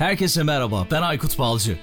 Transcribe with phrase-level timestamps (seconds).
[0.00, 1.78] Herkese merhaba, ben Aykut Balcı.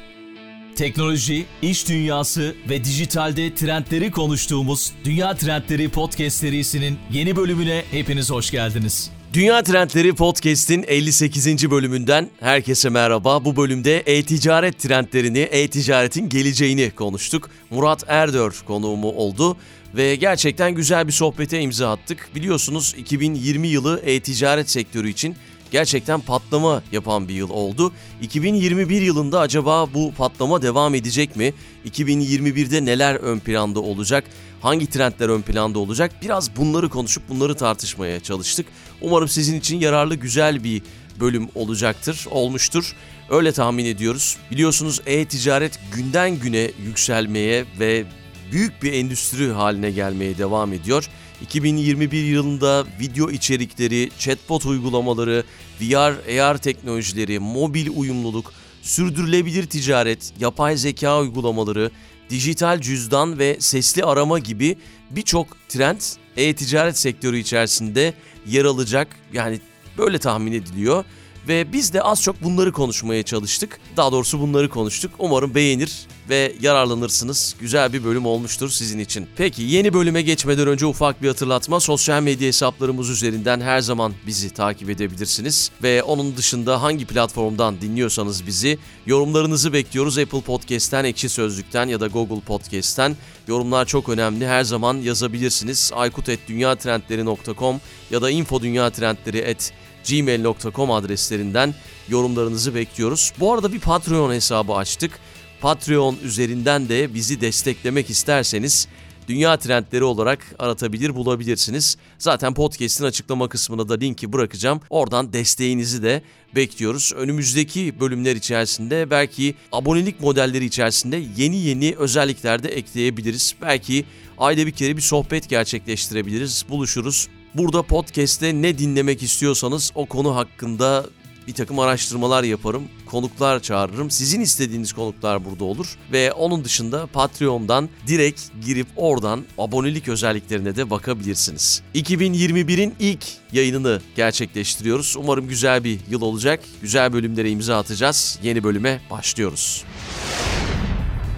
[0.75, 8.51] Teknoloji, iş dünyası ve dijitalde trendleri konuştuğumuz Dünya Trendleri Podcast serisinin yeni bölümüne hepiniz hoş
[8.51, 9.11] geldiniz.
[9.33, 11.71] Dünya Trendleri Podcast'in 58.
[11.71, 13.45] bölümünden herkese merhaba.
[13.45, 17.49] Bu bölümde e-ticaret trendlerini, e-ticaretin geleceğini konuştuk.
[17.69, 19.57] Murat Erdör konuğumu oldu
[19.95, 22.29] ve gerçekten güzel bir sohbete imza attık.
[22.35, 25.35] Biliyorsunuz 2020 yılı e-ticaret sektörü için
[25.71, 27.91] gerçekten patlama yapan bir yıl oldu.
[28.21, 31.53] 2021 yılında acaba bu patlama devam edecek mi?
[31.89, 34.23] 2021'de neler ön planda olacak?
[34.61, 36.11] Hangi trendler ön planda olacak?
[36.21, 38.65] Biraz bunları konuşup bunları tartışmaya çalıştık.
[39.01, 40.81] Umarım sizin için yararlı güzel bir
[41.19, 42.95] bölüm olacaktır, olmuştur.
[43.29, 44.37] Öyle tahmin ediyoruz.
[44.51, 48.05] Biliyorsunuz e-ticaret günden güne yükselmeye ve
[48.51, 51.09] büyük bir endüstri haline gelmeye devam ediyor.
[51.41, 55.43] 2021 yılında video içerikleri, chatbot uygulamaları,
[55.81, 61.91] VR, AR teknolojileri, mobil uyumluluk, sürdürülebilir ticaret, yapay zeka uygulamaları,
[62.29, 64.77] dijital cüzdan ve sesli arama gibi
[65.11, 66.01] birçok trend
[66.37, 68.13] e-ticaret sektörü içerisinde
[68.47, 69.07] yer alacak.
[69.33, 69.59] Yani
[69.97, 71.05] böyle tahmin ediliyor.
[71.47, 73.79] Ve biz de az çok bunları konuşmaya çalıştık.
[73.97, 75.11] Daha doğrusu bunları konuştuk.
[75.19, 77.55] Umarım beğenir ve yararlanırsınız.
[77.59, 79.27] Güzel bir bölüm olmuştur sizin için.
[79.37, 81.79] Peki yeni bölüme geçmeden önce ufak bir hatırlatma.
[81.79, 85.71] Sosyal medya hesaplarımız üzerinden her zaman bizi takip edebilirsiniz.
[85.83, 90.17] Ve onun dışında hangi platformdan dinliyorsanız bizi yorumlarınızı bekliyoruz.
[90.17, 93.15] Apple Podcast'ten, Ekşi Sözlük'ten ya da Google Podcast'ten.
[93.47, 94.47] Yorumlar çok önemli.
[94.47, 95.91] Her zaman yazabilirsiniz.
[95.95, 101.75] aykut.dünyatrendleri.com ya da infodünyatrendleri.com gmail.com adreslerinden
[102.09, 103.33] yorumlarınızı bekliyoruz.
[103.39, 105.19] Bu arada bir Patreon hesabı açtık.
[105.61, 108.87] Patreon üzerinden de bizi desteklemek isterseniz
[109.27, 111.97] Dünya Trendleri olarak aratabilir bulabilirsiniz.
[112.17, 114.81] Zaten podcast'in açıklama kısmına da linki bırakacağım.
[114.89, 116.21] Oradan desteğinizi de
[116.55, 117.13] bekliyoruz.
[117.15, 123.55] Önümüzdeki bölümler içerisinde belki abonelik modelleri içerisinde yeni yeni özellikler de ekleyebiliriz.
[123.61, 124.05] Belki
[124.37, 126.65] ayda bir kere bir sohbet gerçekleştirebiliriz.
[126.69, 127.27] Buluşuruz.
[127.55, 131.05] Burada podcast'te ne dinlemek istiyorsanız o konu hakkında
[131.47, 134.11] bir takım araştırmalar yaparım, konuklar çağırırım.
[134.11, 140.89] Sizin istediğiniz konuklar burada olur ve onun dışında Patreon'dan direkt girip oradan abonelik özelliklerine de
[140.89, 141.81] bakabilirsiniz.
[141.95, 145.15] 2021'in ilk yayınını gerçekleştiriyoruz.
[145.17, 146.63] Umarım güzel bir yıl olacak.
[146.81, 148.39] Güzel bölümlere imza atacağız.
[148.43, 149.83] Yeni bölüme başlıyoruz.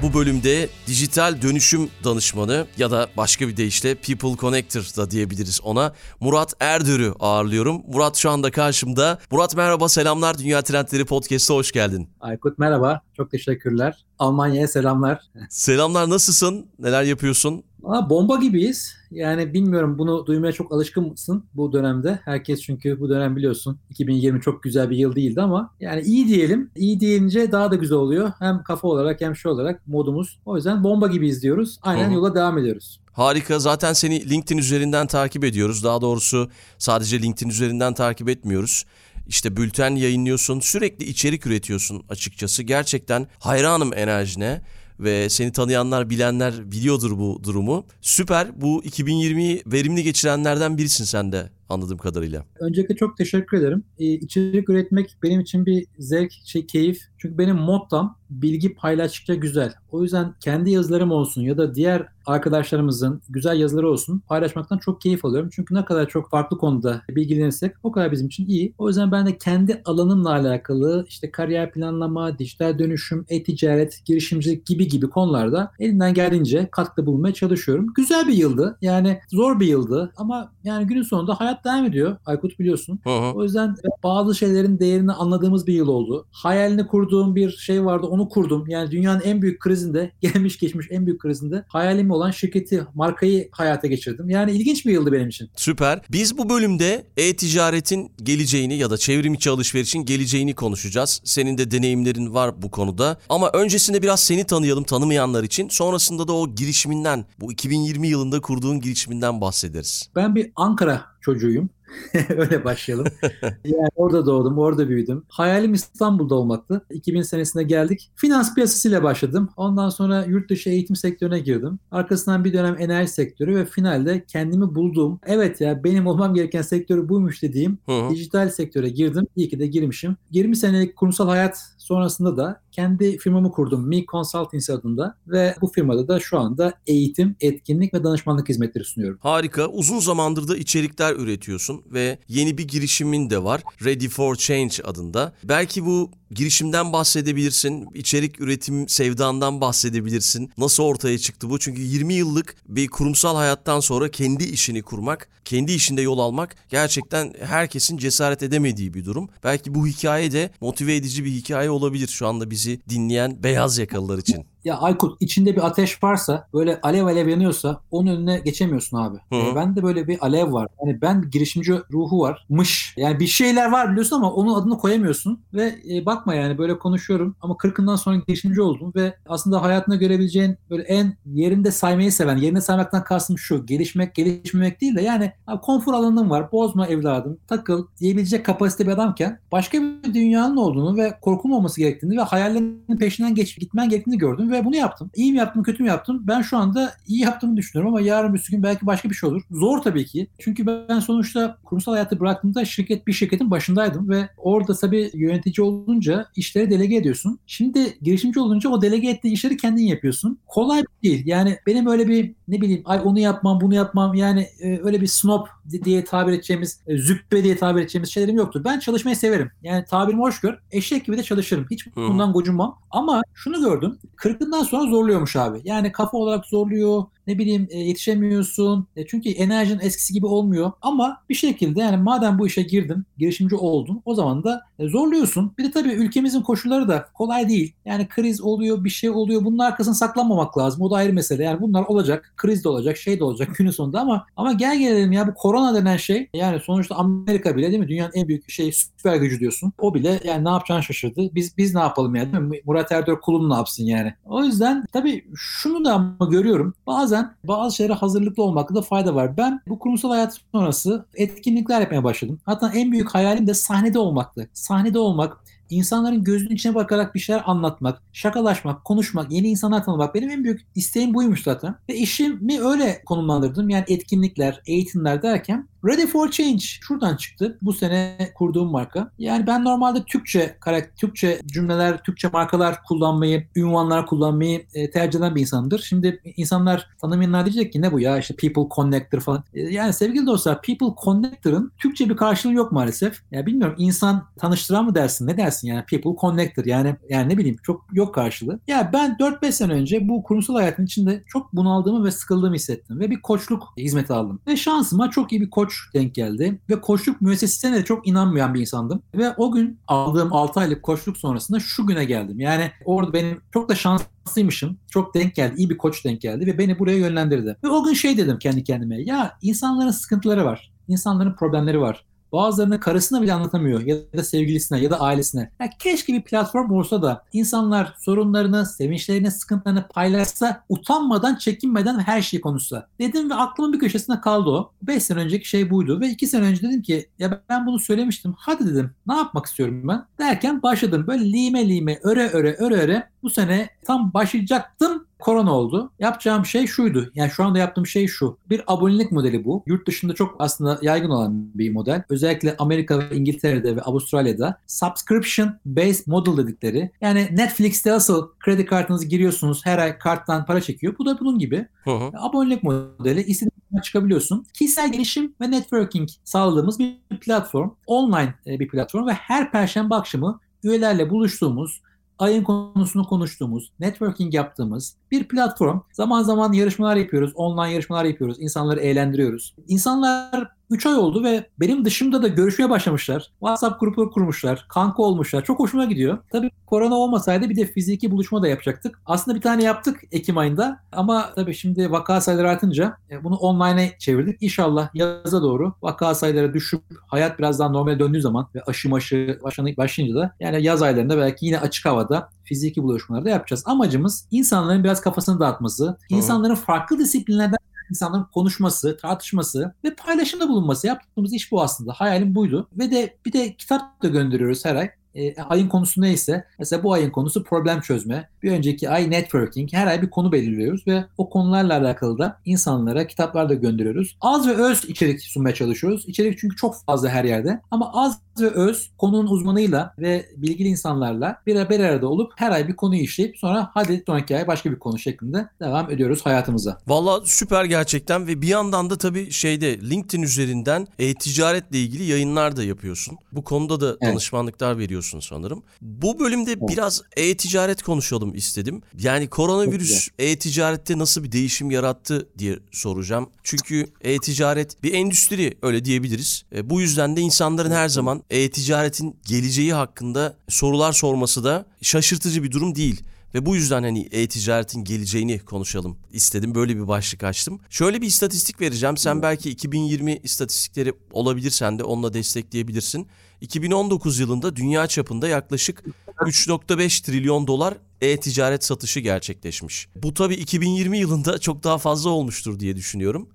[0.04, 5.94] Bu bölümde dijital dönüşüm danışmanı ya da başka bir deyişle People Connector da diyebiliriz ona.
[6.20, 7.82] Murat Erdür'ü ağırlıyorum.
[7.88, 9.20] Murat şu anda karşımda.
[9.32, 12.10] Murat merhaba selamlar Dünya Trendleri Podcast'a hoş geldin.
[12.20, 13.02] Aykut merhaba.
[13.18, 14.06] Çok teşekkürler.
[14.20, 15.22] Almanya'ya selamlar.
[15.50, 16.66] Selamlar nasılsın?
[16.80, 17.64] Neler yapıyorsun?
[17.84, 18.99] Aa, bomba gibiyiz.
[19.12, 22.20] Yani bilmiyorum bunu duymaya çok alışkın mısın bu dönemde?
[22.26, 26.72] Herkes çünkü bu dönem biliyorsun 2020 çok güzel bir yıl değildi ama yani iyi diyelim.
[26.76, 28.32] İyi deyince daha da güzel oluyor.
[28.40, 30.40] Hem kafa olarak hem şey olarak modumuz.
[30.46, 31.80] O yüzden bomba gibi izliyoruz.
[31.82, 32.14] Aynen Hı-hı.
[32.14, 33.00] yola devam ediyoruz.
[33.12, 33.60] Harika.
[33.60, 35.84] Zaten seni LinkedIn üzerinden takip ediyoruz.
[35.84, 38.86] Daha doğrusu sadece LinkedIn üzerinden takip etmiyoruz.
[39.28, 42.64] İşte bülten yayınlıyorsun, sürekli içerik üretiyorsun açıkçası.
[42.64, 44.62] Gerçekten hayranım enerjine
[45.00, 47.86] ve seni tanıyanlar, bilenler biliyordur bu durumu.
[48.02, 48.62] Süper.
[48.62, 52.46] Bu 2020'yi verimli geçirenlerden birisin sen de anladığım kadarıyla.
[52.60, 53.84] Öncelikle çok teşekkür ederim.
[54.00, 57.02] Ee, içerik üretmek benim için bir zevk, şey keyif.
[57.18, 59.74] Çünkü benim mottom bilgi paylaştıkça güzel.
[59.92, 65.26] O yüzden kendi yazılarım olsun ya da diğer arkadaşlarımızın güzel yazıları olsun paylaşmaktan çok keyif
[65.26, 65.50] alıyorum.
[65.54, 68.74] Çünkü ne kadar çok farklı konuda bilgilenirsek o kadar bizim için iyi.
[68.78, 74.88] O yüzden ben de kendi alanımla alakalı işte kariyer planlama, dijital dönüşüm, e-ticaret, girişimcilik gibi
[74.88, 77.88] gibi konularda elimden geldiğince katkıda bulunmaya çalışıyorum.
[77.96, 78.78] Güzel bir yıldı.
[78.82, 82.18] Yani zor bir yıldı ama yani günün sonunda hayat devam ediyor.
[82.26, 83.00] Aykut biliyorsun.
[83.04, 83.34] Hı hı.
[83.34, 86.26] O yüzden bazı şeylerin değerini anladığımız bir yıl oldu.
[86.32, 88.68] Hayalini kurduğum bir şey vardı onu kurdum.
[88.68, 93.88] Yani dünyanın en büyük krizinde, gelmiş geçmiş en büyük krizinde hayalim olan şirketi, markayı hayata
[93.88, 94.30] geçirdim.
[94.30, 95.50] Yani ilginç bir yıldı benim için.
[95.56, 96.02] Süper.
[96.12, 101.22] Biz bu bölümde e-ticaretin geleceğini ya da çevrim içi alışverişin geleceğini konuşacağız.
[101.24, 103.18] Senin de deneyimlerin var bu konuda.
[103.30, 105.70] Ama öncesinde biraz seni tanıyalım tanımayanlar için.
[105.70, 110.10] Sonrasında da o girişiminden, bu 2020 yılında kurduğun girişiminden bahsederiz.
[110.16, 111.70] Ben bir Ankara çocuğuyum.
[112.30, 113.08] Öyle başlayalım.
[113.66, 115.24] yani orada doğdum, orada büyüdüm.
[115.28, 116.86] Hayalim İstanbul'da olmaktı.
[116.90, 118.12] 2000 senesinde geldik.
[118.16, 119.50] Finans piyasasıyla başladım.
[119.58, 121.80] Ondan sonra yurt dışı eğitim sektörüne girdim.
[121.92, 127.10] Arkasından bir dönem enerji sektörü ve finalde kendimi bulduğum, evet ya benim olmam gereken sektörü
[127.10, 128.10] buymuş dediğim Hı-hı.
[128.10, 129.28] dijital sektöre girdim.
[129.36, 130.18] İyi ki de girmişim.
[130.32, 133.88] 20 senelik kurumsal hayat sonrasında da kendi firmamı kurdum.
[133.88, 139.20] Me Consulting adında ve bu firmada da şu anda eğitim, etkinlik ve danışmanlık hizmetleri sunuyorum.
[139.22, 139.68] Harika.
[139.68, 143.62] Uzun zamandır da içerikler üretiyorsun ve yeni bir girişimin de var.
[143.86, 145.34] Ready for Change adında.
[145.44, 147.88] Belki bu girişimden bahsedebilirsin.
[147.94, 150.52] içerik üretim sevdandan bahsedebilirsin.
[150.58, 151.60] Nasıl ortaya çıktı bu?
[151.60, 157.34] Çünkü 20 yıllık bir kurumsal hayattan sonra kendi işini kurmak, kendi işinde yol almak gerçekten
[157.42, 159.30] herkesin cesaret edemediği bir durum.
[159.44, 164.18] Belki bu hikaye de motive edici bir hikaye olabilir şu anda bizi dinleyen beyaz yakalılar
[164.18, 164.46] için.
[164.64, 169.18] Ya Aykut içinde bir ateş varsa böyle alev alev yanıyorsa onun önüne geçemiyorsun abi.
[169.30, 169.52] Hı hı.
[169.52, 170.68] E, ben de böyle bir alev var.
[170.86, 172.94] Yani ben girişimci ruhu varmış.
[172.98, 177.36] Yani bir şeyler var biliyorsun ama onun adını koyamıyorsun ve e, bakma yani böyle konuşuyorum
[177.42, 182.62] ama 40'ından sonra girişimci oldum ve aslında hayatında görebileceğin böyle en yerinde saymayı seven, yerinde
[182.62, 183.66] saymaktan kastım şu.
[183.66, 186.52] Gelişmek, gelişmemek değil de yani abi konfor alanın var.
[186.52, 187.38] Bozma evladım.
[187.48, 192.98] Takıl diyebilecek kapasite bir adamken başka bir dünyanın olduğunu ve korkun olması gerektiğini ve hayallerinin
[193.00, 195.12] peşinden geç, gitmen gerektiğini gördüm ve bunu yaptım.
[195.16, 196.24] İyi mi yaptım, kötü mü yaptım?
[196.28, 199.42] Ben şu anda iyi yaptığımı düşünüyorum ama yarın bir gün belki başka bir şey olur.
[199.52, 200.28] Zor tabii ki.
[200.40, 206.26] Çünkü ben sonuçta kurumsal hayatı bıraktığımda şirket bir şirketin başındaydım ve orada tabii yönetici olunca
[206.36, 207.40] işleri delege ediyorsun.
[207.48, 210.40] Şimdi girişimci olunca o delege ettiği işleri kendin yapıyorsun.
[210.48, 211.24] Kolay değil.
[211.26, 215.08] Yani benim öyle bir ne bileyim ay onu yapmam bunu yapmam yani e, öyle bir
[215.08, 215.48] snob
[215.84, 218.64] diye tabir edeceğimiz e, züppe diye tabir edeceğimiz şeylerim yoktur.
[218.64, 219.52] Ben çalışmayı severim.
[219.64, 220.60] Yani tabirimi hoş gör.
[220.72, 221.66] Eşek gibi de çalışırım.
[221.72, 222.80] Hiç bundan gocunmam.
[222.92, 223.98] Ama şunu gördüm.
[224.40, 225.62] Kırkından sonra zorluyormuş abi.
[225.64, 227.04] Yani kafa olarak zorluyor.
[227.28, 228.88] Ne bileyim e, yetişemiyorsun.
[228.96, 230.72] E, çünkü enerjin eskisi gibi olmuyor.
[230.82, 235.54] Ama bir şekilde yani madem bu işe girdin, girişimci oldun o zaman da e, zorluyorsun.
[235.58, 237.74] Bir de tabii ülkemizin koşulları da kolay değil.
[237.86, 239.46] Yani kriz oluyor, bir şey oluyor.
[239.46, 240.82] Bunun arkasına saklanmamak lazım.
[240.82, 241.44] O da ayrı mesele.
[241.44, 242.34] Yani bunlar olacak.
[242.38, 245.76] Kriz de olacak, şey de olacak günün sonunda ama ama gel gelelim ya bu korona
[245.76, 247.88] denen şey yani sonuçta Amerika bile değil mi?
[247.88, 249.74] Dünyanın en büyük şey süper gücü diyorsun.
[249.78, 251.36] O bile yani ne yapacağını şaşırdı.
[251.36, 252.62] Biz biz ne yapalım yani?
[252.66, 254.14] Murat Erdoğan kulum ne yapsın yani?
[254.26, 256.74] O yüzden tabii şunu da ama görüyorum.
[257.10, 259.38] Bazen bazı şeylere hazırlıklı olmakta da fayda var.
[259.38, 262.40] Ben bu kurumsal hayat sonrası etkinlikler yapmaya başladım.
[262.46, 264.50] Hatta en büyük hayalim de sahnede olmaktı.
[264.54, 265.38] Sahnede olmak,
[265.70, 270.62] insanların gözünün içine bakarak bir şeyler anlatmak, şakalaşmak, konuşmak, yeni insanlar tanımak benim en büyük
[270.76, 271.76] isteğim buymuş zaten.
[271.90, 273.70] Ve işimi öyle konumlandırdım.
[273.70, 277.58] Yani etkinlikler, eğitimler derken Ready for Change şuradan çıktı.
[277.62, 279.12] Bu sene kurduğum marka.
[279.20, 285.36] Yani ben normalde Türkçe karakter, Türkçe cümleler, Türkçe markalar kullanmayı, ünvanlar kullanmayı e, tercih eden
[285.36, 285.80] bir insandır.
[285.80, 289.44] Şimdi insanlar tanımayanlar diyecek ki ne bu ya işte People Connector falan.
[289.54, 293.22] E, yani sevgili dostlar People Connector'ın Türkçe bir karşılığı yok maalesef.
[293.32, 297.58] Ya bilmiyorum insan tanıştıran mı dersin ne dersin yani People Connector yani yani ne bileyim
[297.64, 298.60] çok yok karşılığı.
[298.68, 303.10] Ya ben 4-5 sene önce bu kurumsal hayatın içinde çok bunaldığımı ve sıkıldığımı hissettim ve
[303.10, 304.40] bir koçluk hizmeti aldım.
[304.48, 308.60] Ve şansıma çok iyi bir koç denk geldi ve koçluk müessesesine de çok inanmayan bir
[308.60, 309.02] insandım.
[309.16, 312.40] Ve o gün aldığım 6 aylık koçluk sonrasında şu güne geldim.
[312.40, 314.78] Yani orada benim çok da şanslıymışım.
[314.92, 315.54] Çok denk geldi.
[315.58, 317.58] iyi bir koç denk geldi ve beni buraya yönlendirdi.
[317.64, 319.02] Ve o gün şey dedim kendi kendime.
[319.02, 320.72] Ya insanların sıkıntıları var.
[320.88, 322.06] İnsanların problemleri var.
[322.32, 325.52] Bazılarını karısına bile anlatamıyor ya da sevgilisine ya da ailesine.
[325.60, 332.42] Ya keşke bir platform olsa da insanlar sorunlarını, sevinçlerini, sıkıntılarını paylaşsa, utanmadan, çekinmeden her şeyi
[332.42, 332.88] konuşsa.
[333.00, 334.72] Dedim ve aklımın bir köşesinde kaldı o.
[334.82, 338.34] 5 sene önceki şey buydu ve 2 sene önce dedim ki ya ben bunu söylemiştim.
[338.38, 340.06] Hadi dedim ne yapmak istiyorum ben?
[340.20, 345.92] Derken başladım böyle lime lime öre öre öre öre bu sene tam başlayacaktım korona oldu.
[346.00, 347.12] Yapacağım şey şuydu.
[347.16, 348.38] Yani şu anda yaptığım şey şu.
[348.50, 349.64] Bir abonelik modeli bu.
[349.66, 352.04] Yurt dışında çok aslında yaygın olan bir model.
[352.10, 356.92] Özellikle Amerika ve İngiltere'de ve Avustralya'da subscription based model dedikleri.
[357.02, 359.66] Yani Netflix'te asıl kredi kartınızı giriyorsunuz.
[359.66, 360.96] Her ay karttan para çekiyor.
[361.00, 361.68] Bu da bunun gibi.
[361.84, 362.12] Hı hı.
[362.18, 363.24] Abonelik modeli.
[363.24, 364.46] İstediğiniz çıkabiliyorsun.
[364.54, 367.70] Kişisel gelişim ve networking sağladığımız bir platform.
[367.88, 371.82] Online e, bir platform ve her perşembe akşamı üyelerle buluştuğumuz
[372.20, 375.80] ayın konusunu konuştuğumuz, networking yaptığımız bir platform.
[375.92, 379.56] Zaman zaman yarışmalar yapıyoruz, online yarışmalar yapıyoruz, insanları eğlendiriyoruz.
[379.68, 383.32] İnsanlar 3 ay oldu ve benim dışımda da görüşmeye başlamışlar.
[383.40, 385.44] WhatsApp grubu kurmuşlar, kanka olmuşlar.
[385.44, 386.18] Çok hoşuma gidiyor.
[386.32, 389.02] Tabii korona olmasaydı bir de fiziki buluşma da yapacaktık.
[389.06, 393.96] Aslında bir tane yaptık Ekim ayında ama tabii şimdi vaka sayıları artınca e, bunu online'e
[394.00, 394.44] çevirdik.
[394.44, 399.40] İnşallah yaza doğru vaka sayıları düşüp hayat biraz daha normale döndüğü zaman ve aşı maşı
[399.78, 403.64] başlayınca da yani yaz aylarında belki yine açık havada fiziki buluşmalarda yapacağız.
[403.66, 407.58] Amacımız insanların biraz kafasını dağıtması, insanların farklı disiplinlerden
[407.90, 410.88] insanların konuşması, tartışması ve paylaşımda bulunması.
[410.88, 411.94] Yaptığımız iş bu aslında.
[411.94, 412.70] Hayalim buydu.
[412.78, 414.90] Ve de bir de kitap da gönderiyoruz her ay.
[415.16, 418.30] E, ayın konusu neyse mesela bu ayın konusu problem çözme.
[418.44, 419.74] Bir önceki ay networking.
[419.74, 424.18] Her ay bir konu belirliyoruz ve o konularla alakalı da insanlara kitaplar da gönderiyoruz.
[424.22, 426.04] Az ve öz içerik sunmaya çalışıyoruz.
[426.08, 431.42] İçerik çünkü çok fazla her yerde ama az ve öz konunun uzmanıyla ve bilgili insanlarla
[431.48, 434.80] bir, bir arada olup her ay bir konuyu işleyip sonra hadi sonraki ay başka bir
[434.80, 436.78] konu şeklinde devam ediyoruz hayatımıza.
[436.88, 442.64] Valla süper gerçekten ve bir yandan da tabii şeyde LinkedIn üzerinden e-ticaretle ilgili yayınlar da
[442.64, 443.18] yapıyorsun.
[443.32, 444.02] Bu konuda da Evet.
[444.02, 445.64] danışmanlıklar veriyorsun sanırım.
[445.82, 448.82] Bu bölümde biraz e-ticaret konuşalım istedim.
[449.00, 453.30] Yani koronavirüs e-ticarette nasıl bir değişim yarattı diye soracağım.
[453.44, 456.44] Çünkü e-ticaret bir endüstri öyle diyebiliriz.
[456.56, 462.52] E, bu yüzden de insanların her zaman e-ticaretin geleceği hakkında sorular sorması da şaşırtıcı bir
[462.52, 463.04] durum değil.
[463.34, 466.56] Ve bu yüzden hani e-ticaretin geleceğini konuşalım istedim.
[466.56, 467.60] Böyle bir başlık açtım.
[467.70, 468.98] Şöyle bir istatistik vereceğim.
[468.98, 473.08] Sen belki 2020 istatistikleri olabilir sen de onunla destekleyebilirsin.
[473.42, 475.84] 2019 yılında dünya çapında yaklaşık
[476.18, 479.88] 3.5 trilyon dolar e-ticaret satışı gerçekleşmiş.
[479.96, 483.30] Bu tabii 2020 yılında çok daha fazla olmuştur diye düşünüyorum.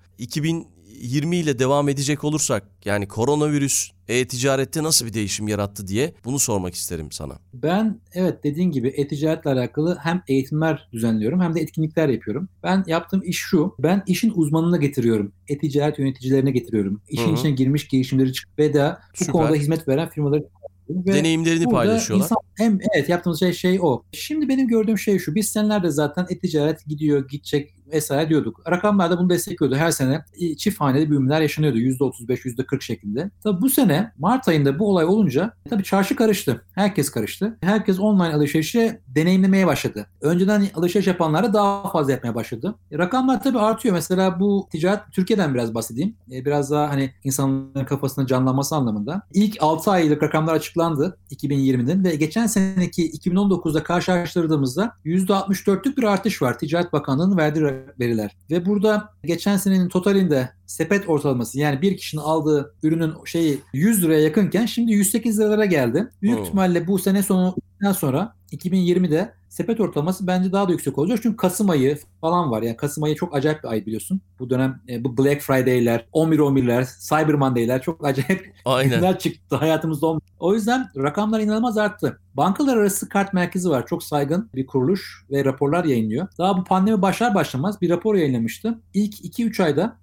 [0.98, 6.74] 2020 ile devam edecek olursak yani koronavirüs e-ticarette nasıl bir değişim yarattı diye bunu sormak
[6.74, 7.38] isterim sana.
[7.54, 12.48] Ben evet dediğin gibi e-ticaretle alakalı hem eğitimler düzenliyorum hem de etkinlikler yapıyorum.
[12.62, 13.74] Ben yaptığım iş şu.
[13.78, 15.32] Ben işin uzmanına getiriyorum.
[15.48, 17.00] E-ticaret yöneticilerine getiriyorum.
[17.08, 17.34] İşin Hı hı.
[17.34, 19.32] içine girmiş girişimleri çıkıp ve de bu Süper.
[19.32, 20.44] konuda hizmet veren firmaları
[20.90, 22.24] ve Deneyimlerini paylaşıyorlar.
[22.26, 24.02] insan- hem, evet yaptığımız şey, şey o.
[24.12, 25.34] Şimdi benim gördüğüm şey şu.
[25.34, 28.70] Biz senelerde zaten e-ticaret gidiyor, gidecek vesaire diyorduk.
[28.70, 29.76] Rakamlar da bunu destekliyordu.
[29.76, 30.24] Her sene
[30.58, 31.78] çift haneli büyümeler yaşanıyordu.
[31.78, 33.30] %35, %40 şeklinde.
[33.42, 36.64] Tabii bu sene Mart ayında bu olay olunca tabii çarşı karıştı.
[36.74, 37.58] Herkes karıştı.
[37.60, 40.06] Herkes online alışverişi deneyimlemeye başladı.
[40.20, 42.74] Önceden alışveriş yapanlar da daha fazla yapmaya başladı.
[42.92, 43.94] E, Rakamlar tabii artıyor.
[43.94, 46.14] Mesela bu ticaret Türkiye'den biraz bahsedeyim.
[46.32, 49.22] E, Biraz daha hani insanların kafasında canlanması anlamında.
[49.34, 56.58] İlk 6 aylık rakamlar açıklandı 2020'den ve geçen seneki 2019'da karşılaştırdığımızda %64'lük bir artış var.
[56.58, 57.60] Ticaret Bakanlığı'nın verdiği
[58.00, 58.36] veriler.
[58.50, 64.20] Ve burada geçen senenin totalinde sepet ortalaması yani bir kişinin aldığı ürünün şeyi 100 liraya
[64.20, 66.08] yakınken şimdi 108 liralara geldi.
[66.22, 66.44] Büyük Hmm.
[66.44, 71.18] ihtimalle bu sene sonundan sonra 2020'de sepet ortalaması bence daha da yüksek olacak.
[71.22, 72.62] Çünkü Kasım ayı falan var.
[72.62, 74.20] Yani Kasım ayı çok acayip bir ay biliyorsun.
[74.38, 78.54] Bu dönem e, bu Black Friday'ler, 11-11'ler, Cyber Monday'ler çok acayip
[78.96, 80.06] günler çıktı hayatımızda.
[80.06, 80.24] olmuş.
[80.38, 82.20] O yüzden rakamlar inanılmaz arttı.
[82.34, 83.86] Bankalar arası kart merkezi var.
[83.86, 86.28] Çok saygın bir kuruluş ve raporlar yayınlıyor.
[86.38, 88.78] Daha bu pandemi başlar başlamaz bir rapor yayınlamıştı.
[88.94, 89.96] İlk 2-3 ayda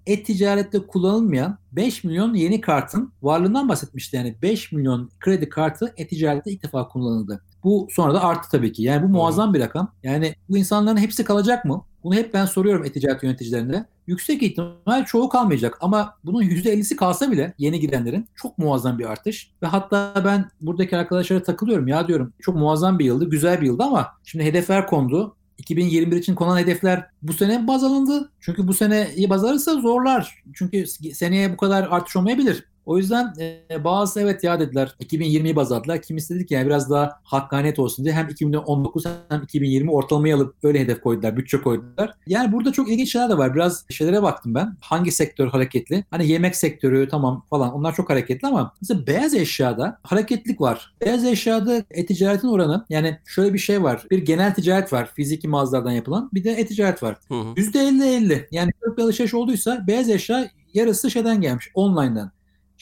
[0.58, 4.16] et-ticarette kullanılmayan 5 milyon yeni kartın varlığından bahsetmişti.
[4.16, 7.42] Yani 5 milyon kredi kartı et-ticarette ilk defa kullanıldı.
[7.64, 8.82] Bu sonra da arttı tabii ki.
[8.82, 9.92] Yani bu muazzam bir rakam.
[10.02, 11.84] Yani bu insanların hepsi kalacak mı?
[12.04, 13.86] Bunu hep ben soruyorum e-ticaret yöneticilerine.
[14.06, 19.50] Yüksek ihtimal çoğu kalmayacak ama bunun %50'si kalsa bile yeni girenlerin çok muazzam bir artış.
[19.62, 23.82] Ve hatta ben buradaki arkadaşlara takılıyorum ya diyorum çok muazzam bir yıldı, güzel bir yıldı
[23.82, 25.36] ama şimdi hedefler kondu.
[25.62, 28.32] 2021 için konan hedefler bu sene baz alındı.
[28.40, 30.42] Çünkü bu sene iyi baz alırsa zorlar.
[30.54, 32.64] Çünkü seneye bu kadar artış olmayabilir.
[32.86, 33.34] O yüzden
[33.70, 36.02] e, bazı evet ya dediler 2020'yi baz aldılar.
[36.02, 40.54] Kimisi dedi ki yani biraz daha hakkaniyet olsun diye hem 2019 hem 2020 ortalamayı alıp
[40.62, 42.14] öyle hedef koydular, bütçe koydular.
[42.26, 43.54] Yani burada çok ilginç şeyler de var.
[43.54, 44.76] Biraz şeylere baktım ben.
[44.80, 46.04] Hangi sektör hareketli?
[46.10, 50.94] Hani yemek sektörü tamam falan onlar çok hareketli ama mesela beyaz eşyada hareketlik var.
[51.00, 54.06] Beyaz eşyada e-ticaretin oranı yani şöyle bir şey var.
[54.10, 55.10] Bir genel ticaret var.
[55.14, 56.30] Fiziki mağazalardan yapılan.
[56.34, 57.16] Bir de e-ticaret var.
[57.28, 57.54] Hı hı.
[57.56, 58.46] %50-50.
[58.50, 61.70] Yani çok bir alışveriş olduysa beyaz eşya yarısı şeyden gelmiş.
[61.74, 62.30] Online'dan.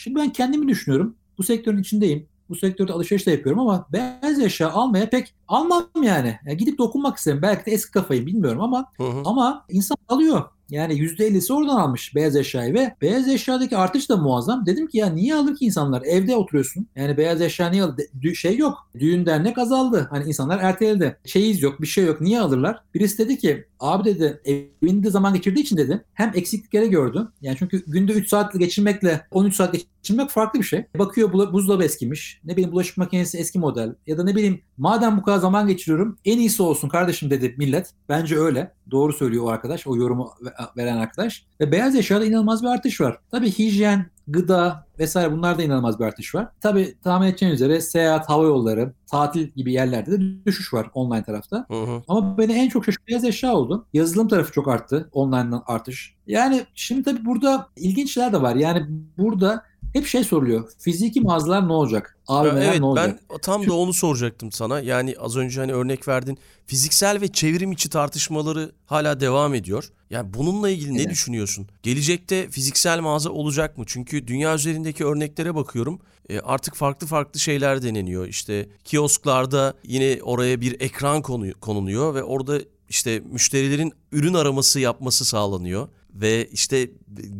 [0.00, 1.16] Şimdi ben kendimi düşünüyorum.
[1.38, 2.26] Bu sektörün içindeyim.
[2.48, 6.38] Bu sektörde alışveriş de yapıyorum ama beyaz eşya almaya pek almam yani.
[6.46, 7.42] yani gidip dokunmak isterim.
[7.42, 9.22] Belki de eski kafayı bilmiyorum ama Hı hı.
[9.24, 10.42] ama insan alıyor.
[10.70, 14.66] Yani %50'si oradan almış beyaz eşyayı ve beyaz eşyadaki artış da muazzam.
[14.66, 16.02] Dedim ki ya niye alır ki insanlar?
[16.02, 16.86] Evde oturuyorsun.
[16.96, 17.96] Yani beyaz eşya niye alır?
[18.22, 18.90] De- Şey yok.
[18.98, 20.06] Düğün dernek azaldı.
[20.10, 21.18] Hani insanlar erteledi.
[21.24, 22.20] Çeyiz yok, bir şey yok.
[22.20, 22.82] Niye alırlar?
[22.94, 27.28] Birisi dedi ki abi dedi evinde zaman geçirdiği için dedi hem eksiklikleri gördü.
[27.40, 30.84] Yani çünkü günde 3 saat geçirmekle 13 saat geçirmek farklı bir şey.
[30.98, 32.40] Bakıyor bula- buzdolabı eskimiş.
[32.44, 33.94] Ne bileyim bulaşık makinesi eski model.
[34.06, 37.90] Ya da ne bileyim madem bu kadar zaman geçiriyorum en iyisi olsun kardeşim dedi millet.
[38.08, 38.72] Bence öyle.
[38.90, 39.86] Doğru söylüyor o arkadaş.
[39.86, 40.30] O yorumu
[40.76, 41.46] veren arkadaş.
[41.60, 43.18] Ve beyaz eşyada inanılmaz bir artış var.
[43.30, 46.48] Tabii hijyen, gıda vesaire bunlarda inanılmaz bir artış var.
[46.60, 51.66] Tabii tahmin edeceğiniz üzere seyahat, hava yolları, tatil gibi yerlerde de düşüş var online tarafta.
[51.68, 52.02] Hı hı.
[52.08, 53.86] Ama beni en çok şaşırtan beyaz eşya oldu.
[53.92, 55.08] Yazılım tarafı çok arttı.
[55.12, 56.14] Online'dan artış.
[56.26, 58.56] Yani şimdi tabii burada ilginç şeyler de var.
[58.56, 58.86] Yani
[59.18, 59.62] burada
[59.92, 60.70] hep şey soruluyor.
[60.78, 62.16] Fiziki mağazalar ne olacak?
[62.26, 63.20] AVM'ler evet ne olacak?
[63.30, 64.80] ben tam da onu soracaktım sana.
[64.80, 66.38] Yani az önce hani örnek verdin.
[66.66, 69.90] Fiziksel ve çevrim içi tartışmaları hala devam ediyor.
[70.10, 71.10] Yani bununla ilgili ne Evet.
[71.10, 71.66] düşünüyorsun?
[71.82, 73.84] Gelecekte fiziksel mağaza olacak mı?
[73.86, 76.00] Çünkü dünya üzerindeki örneklere bakıyorum.
[76.28, 78.26] E, artık farklı farklı şeyler deneniyor.
[78.26, 85.24] İşte kiosklarda yine oraya bir ekran konu, konuluyor ve orada işte müşterilerin ürün araması yapması
[85.24, 85.88] sağlanıyor.
[86.14, 86.90] Ve işte